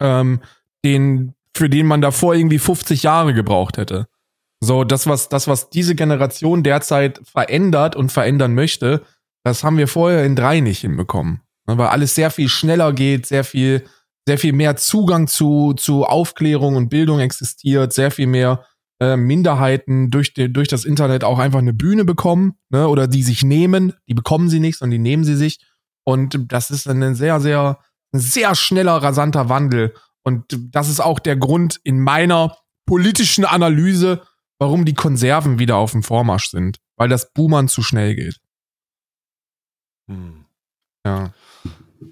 [0.00, 0.40] ähm,
[0.84, 4.06] den, für den man davor irgendwie 50 Jahre gebraucht hätte.
[4.64, 9.02] So, das, was, das, was diese Generation derzeit verändert und verändern möchte,
[9.44, 11.40] das haben wir vorher in drei nicht hinbekommen.
[11.66, 13.84] Ne, Weil alles sehr viel schneller geht, sehr viel,
[14.24, 18.64] sehr viel mehr Zugang zu, zu Aufklärung und Bildung existiert, sehr viel mehr
[19.00, 23.24] äh, Minderheiten durch, die, durch das Internet auch einfach eine Bühne bekommen, ne, oder die
[23.24, 25.58] sich nehmen, die bekommen sie nicht, sondern die nehmen sie sich.
[26.04, 27.80] Und das ist ein sehr, sehr,
[28.12, 29.92] sehr schneller, rasanter Wandel.
[30.22, 32.56] Und das ist auch der Grund in meiner
[32.86, 34.22] politischen Analyse,
[34.62, 36.78] warum die Konserven wieder auf dem Vormarsch sind.
[36.96, 38.38] Weil das Boomern zu schnell geht.
[40.08, 40.44] Hm.
[41.04, 41.32] Ja.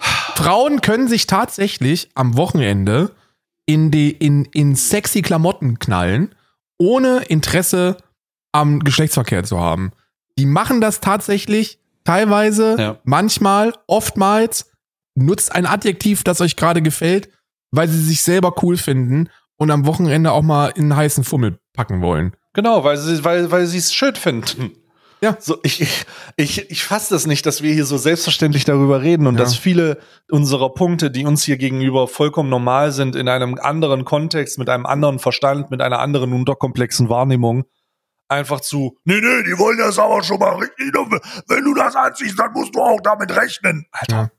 [0.01, 3.15] Frauen können sich tatsächlich am Wochenende
[3.67, 6.35] in, die, in, in sexy Klamotten knallen,
[6.77, 7.99] ohne Interesse
[8.51, 9.93] am Geschlechtsverkehr zu haben.
[10.37, 12.99] Die machen das tatsächlich teilweise, Ja.
[13.05, 14.73] manchmal, oftmals.
[15.15, 17.31] Nutzt ein Adjektiv, das euch gerade gefällt,
[17.71, 21.60] weil sie sich selber cool finden und am Wochenende auch mal in einen heißen Fummel
[21.81, 22.37] packen wollen.
[22.53, 24.73] Genau, weil sie weil, weil es schön finden.
[25.23, 25.37] Ja.
[25.39, 26.07] So, ich, ich,
[26.37, 29.41] ich, ich fasse das nicht, dass wir hier so selbstverständlich darüber reden und Ja.
[29.45, 29.99] dass viele
[30.31, 34.85] unserer Punkte, die uns hier gegenüber vollkommen normal sind, in einem anderen Kontext, mit einem
[34.85, 37.65] anderen Verstand, mit einer anderen und doch komplexen Wahrnehmung,
[38.29, 40.93] einfach zu, nee, nee, die wollen das aber schon mal richtig.
[41.49, 43.87] Wenn du das anziehst, dann musst du auch damit rechnen.
[43.93, 44.17] Alter.
[44.17, 44.31] Ja.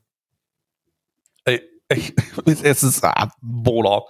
[1.95, 2.13] Ich,
[2.63, 4.01] es ist ah, Bola.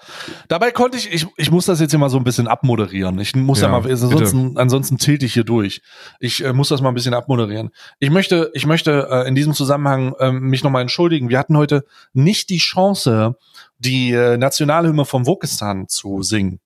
[0.47, 3.19] Dabei konnte ich, ich, ich muss das jetzt hier mal so ein bisschen abmoderieren.
[3.19, 5.81] Ich muss ja, Ja, mal, ansonsten, ansonsten tilte ich hier durch.
[6.19, 7.71] Ich äh, muss das mal ein bisschen abmoderieren.
[7.99, 11.29] Ich möchte, ich möchte äh, in diesem Zusammenhang ähm, mich nochmal entschuldigen.
[11.29, 13.35] Wir hatten heute nicht die Chance,
[13.79, 16.59] die äh, Nationalhymne von Wokistan zu singen.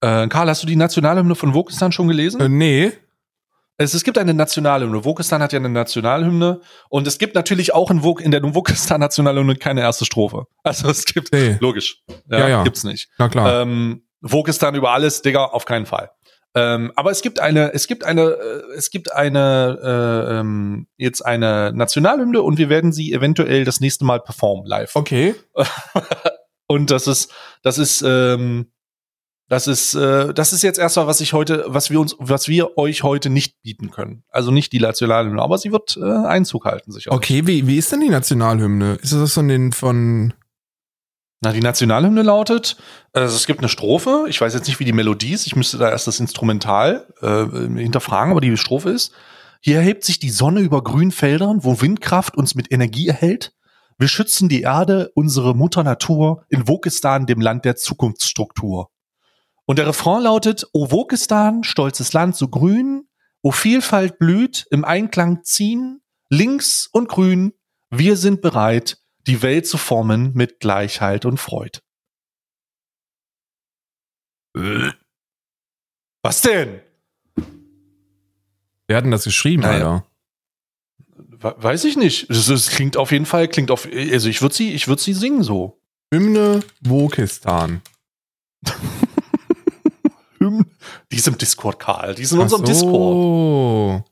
[0.00, 2.40] Äh, Karl, hast du die Nationalhymne von Wokistan schon gelesen?
[2.40, 2.92] Äh, nee.
[3.82, 5.04] Es, es gibt eine Nationalhymne.
[5.04, 9.56] Wokistan hat ja eine Nationalhymne und es gibt natürlich auch in, Wok in der Wokistan-Nationalhymne
[9.56, 10.44] keine erste Strophe.
[10.62, 11.56] Also es gibt, Nee.
[11.60, 12.62] logisch, ja, Ja, ja.
[12.64, 13.08] gibt's nicht.
[13.18, 13.62] Na klar.
[13.62, 16.10] Ähm, Wokistan über alles, Digga, auf keinen Fall.
[16.54, 21.24] Ähm, aber es gibt eine, es gibt eine, äh, es gibt eine, äh, ähm, jetzt
[21.24, 24.94] eine Nationalhymne und wir werden sie eventuell das nächste Mal performen live.
[24.94, 25.34] okay.
[26.68, 27.30] Und das ist,
[27.62, 28.71] das ist, ähm,
[29.52, 32.78] das ist, äh, das ist jetzt erstmal, was ich heute, was wir uns, was wir
[32.78, 34.24] euch heute nicht bieten können.
[34.30, 37.12] Also nicht die Nationalhymne, aber sie wird äh, Einzug halten, sicher.
[37.12, 38.94] Okay, wie, wie ist denn die Nationalhymne?
[39.02, 40.32] Ist das von den von.
[41.42, 42.78] Na, die Nationalhymne lautet,
[43.12, 45.76] also es gibt eine Strophe, ich weiß jetzt nicht, wie die Melodie ist, ich müsste
[45.76, 47.44] da erst das Instrumental äh,
[47.78, 49.12] hinterfragen, aber die Strophe ist,
[49.60, 53.52] hier erhebt sich die Sonne über grünen Feldern, wo Windkraft uns mit Energie erhält.
[53.98, 58.88] Wir schützen die Erde, unsere Mutter Natur, in Wokistan, dem Land der Zukunftsstruktur.
[59.66, 63.08] Und der Refrain lautet, O Wokistan, stolzes Land so grün,
[63.42, 67.52] wo Vielfalt blüht, im Einklang ziehen, links und grün,
[67.90, 71.78] wir sind bereit, die Welt zu formen mit Gleichheit und Freud.
[76.22, 76.80] Was denn?
[78.86, 79.92] Wer hat denn das geschrieben, Naja.
[79.94, 80.06] Alter?
[81.16, 82.28] We- Weiß ich nicht.
[82.30, 85.14] Es, es klingt auf jeden Fall, klingt auf, also ich würde sie, ich würde sie
[85.14, 85.80] singen so.
[86.12, 87.80] Hymne Wokistan.
[90.42, 90.66] Hymn-
[91.10, 92.14] Die ist im Discord, Karl.
[92.14, 92.72] Die ist in unserem Ach so.
[92.72, 94.04] Discord.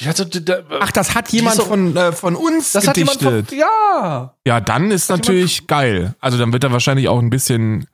[0.00, 3.18] Die hatte, die, die, Ach, das hat jemand von, äh, von uns das hat jemand
[3.18, 3.48] gedichtet.
[3.48, 4.34] von, ja.
[4.46, 6.14] ja, dann ist Hat natürlich geil.
[6.20, 7.88] Also dann wird da wahrscheinlich auch ein bisschen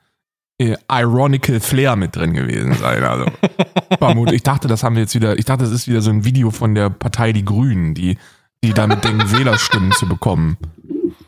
[0.59, 3.03] äh, ironical Flair mit drin gewesen sein.
[3.03, 3.25] Also
[3.97, 5.39] vermute, ich dachte, das haben wir jetzt wieder.
[5.39, 8.17] Ich dachte, das ist wieder so ein Video von der Partei Die Grünen, die
[8.63, 10.57] die damit denken, Wählerstimmen zu bekommen,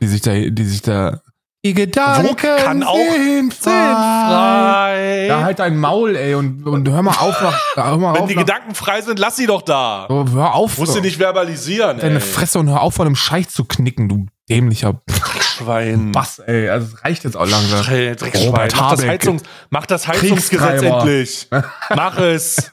[0.01, 1.21] die sich da, die sich da.
[1.67, 3.71] Die Gedanken Wo kann auch sind frei.
[3.71, 5.25] frei.
[5.27, 8.29] Ja, halt dein Maul, ey, und, und hör mal auf, nach, hör mal Wenn auf,
[8.29, 10.05] die nach, Gedanken frei sind, lass sie doch da.
[10.07, 12.21] so, hör auf, Musst du nicht verbalisieren, deine ey.
[12.21, 15.01] Fresse und hör auf, von einem Scheich zu knicken, du dämlicher
[15.41, 16.13] Schwein.
[16.13, 16.69] Bass, ey.
[16.69, 17.81] Also es reicht jetzt auch langsam.
[17.81, 18.47] Dreck- Dreckschwein.
[18.47, 19.09] Robert Mach das, Habeck.
[19.09, 21.47] Heizungs, mach das Heizungsgesetz endlich.
[21.95, 22.71] Mach es.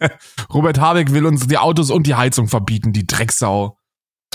[0.53, 3.76] Robert Habeck will uns die Autos und die Heizung verbieten, die Drecksau.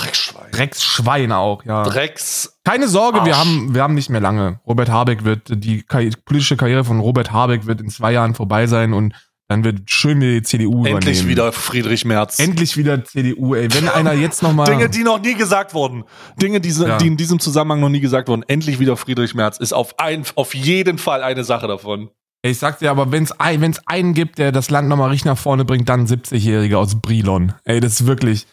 [0.02, 0.52] Dreckschwein.
[0.52, 1.84] Drecksschwein auch, ja.
[1.84, 2.58] Drecks.
[2.64, 4.60] Keine Sorge, wir haben, wir haben nicht mehr lange.
[4.68, 8.68] Robert Habeck wird, die Karri- politische Karriere von Robert Habeck wird in zwei Jahren vorbei
[8.68, 9.14] sein und
[9.48, 11.30] dann wird schön wieder die CDU Endlich übernehmen.
[11.30, 12.38] wieder Friedrich Merz.
[12.40, 13.68] Endlich wieder CDU, ey.
[13.74, 14.68] Wenn einer jetzt nochmal.
[14.68, 16.04] Dinge, die noch nie gesagt wurden.
[16.40, 16.98] Dinge, die, Ja.
[16.98, 18.44] die in diesem Zusammenhang noch nie gesagt wurden.
[18.48, 22.10] Endlich wieder Friedrich Merz ist auf, ein, auf jeden Fall eine Sache davon.
[22.44, 25.10] Ey, Ich sag dir aber, wenn es ein, wenn's einen gibt, der das Land nochmal
[25.10, 27.54] richtig nach vorne bringt, dann ein 70-Jähriger aus Brilon.
[27.64, 28.46] Ey, das ist wirklich.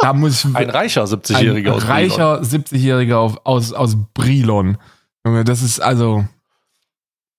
[0.00, 0.54] Da muss ich.
[0.56, 4.78] Ein reicher 70-Jähriger ein aus reicher 70-Jähriger auf- aus, aus Brilon.
[5.24, 6.24] Junge, das ist also.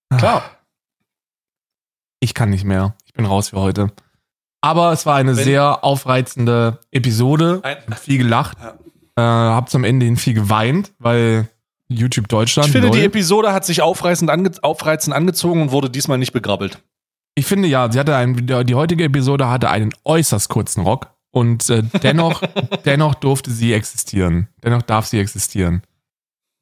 [0.10, 0.20] Brilon.
[0.20, 0.44] Klar.
[2.20, 2.96] Ich kann nicht mehr.
[3.06, 3.92] Ich bin raus für heute.
[4.62, 7.60] Aber es war eine Wenn- sehr aufreizende Episode.
[7.64, 8.58] Ein- Ich hab viel gelacht.
[8.62, 8.76] Ja.
[9.16, 9.22] Äh,
[9.56, 11.50] hab zum Ende hin viel geweint, weil
[11.90, 12.68] YouTube Deutschland.
[12.68, 13.06] Ich finde, die lol.
[13.08, 16.82] Episode hat sich aufreizend, ange aufreizend angezogen und wurde diesmal nicht begrabbelt.
[17.36, 21.70] Ich finde ja, sie hatte einen, die heutige Episode hatte einen äußerst kurzen Rock und
[21.70, 22.42] äh, dennoch,
[22.86, 24.48] dennoch durfte sie existieren.
[24.64, 25.82] Dennoch darf sie existieren.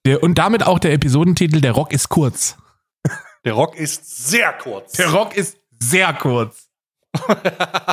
[0.05, 2.57] Der, und damit auch der Episodentitel Der Rock ist kurz.
[3.43, 4.93] Der Rock ist sehr kurz.
[4.93, 6.69] Der Rock ist sehr kurz.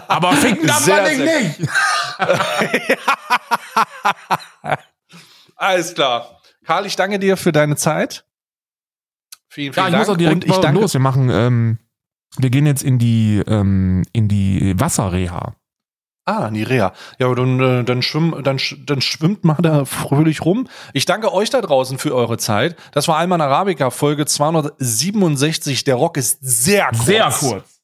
[0.08, 1.68] Aber ficken darf Sehr, man dich nicht.
[5.56, 6.40] Alles klar.
[6.64, 8.24] Karl, ich danke dir für deine Zeit.
[9.48, 9.98] Vielen, Ja, vielen ich Dank.
[9.98, 10.92] muss auch direkt und ich danke, los.
[10.92, 11.78] Wir machen, ähm,
[12.36, 15.56] wir gehen jetzt in die, ähm, in die Wasserreha.
[16.28, 16.92] Ah, Nirea.
[17.18, 20.68] Ja, dann, äh, dann, schwimm, dann, dann schwimmt mal da fröhlich rum.
[20.92, 22.76] Ich danke euch da draußen für eure Zeit.
[22.92, 25.84] Das war Alman Arabica, Folge 267.
[25.84, 27.80] Der Rock ist sehr kurz.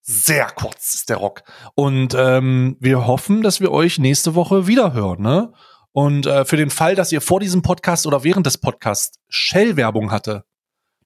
[0.00, 1.42] Sehr kurz ist der Rock.
[1.74, 5.20] Und ähm, wir hoffen, dass wir euch nächste Woche wieder hören.
[5.20, 5.52] Ne?
[5.90, 10.12] Und äh, für den Fall, dass ihr vor diesem Podcast oder während des Podcasts Shell-Werbung
[10.12, 10.44] hatte,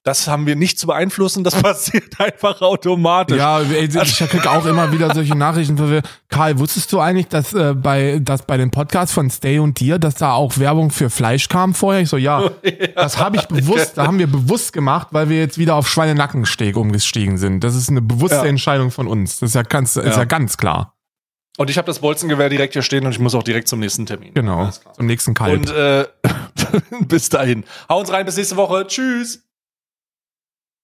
[0.03, 1.43] das haben wir nicht zu beeinflussen.
[1.45, 3.37] Das passiert einfach automatisch.
[3.37, 5.79] Ja, ich krieg auch immer wieder solche Nachrichten.
[5.79, 9.59] wo wir- Karl, wusstest du eigentlich, dass äh, bei, dass bei den Podcasts von Stay
[9.59, 12.01] und Dir, dass da auch Werbung für Fleisch kam vorher?
[12.01, 12.49] Ich so, ja,
[12.95, 16.75] das habe ich bewusst, da haben wir bewusst gemacht, weil wir jetzt wieder auf Schweinenackensteg
[16.75, 17.63] umgestiegen sind.
[17.63, 18.45] Das ist eine bewusste Ja.
[18.45, 19.39] Entscheidung von uns.
[19.39, 20.11] Das ist ja ganz, ist Ja.
[20.17, 20.95] ja ganz klar.
[21.57, 24.05] Und ich habe das Bolzengewehr direkt hier stehen und ich muss auch direkt zum nächsten
[24.07, 24.33] Termin.
[24.33, 24.69] Genau.
[24.95, 25.59] Zum nächsten Kalb.
[25.61, 26.05] Und äh,
[27.07, 27.63] bis dahin.
[27.87, 28.85] Hau uns rein, bis nächste Woche.
[28.87, 29.43] Tschüss.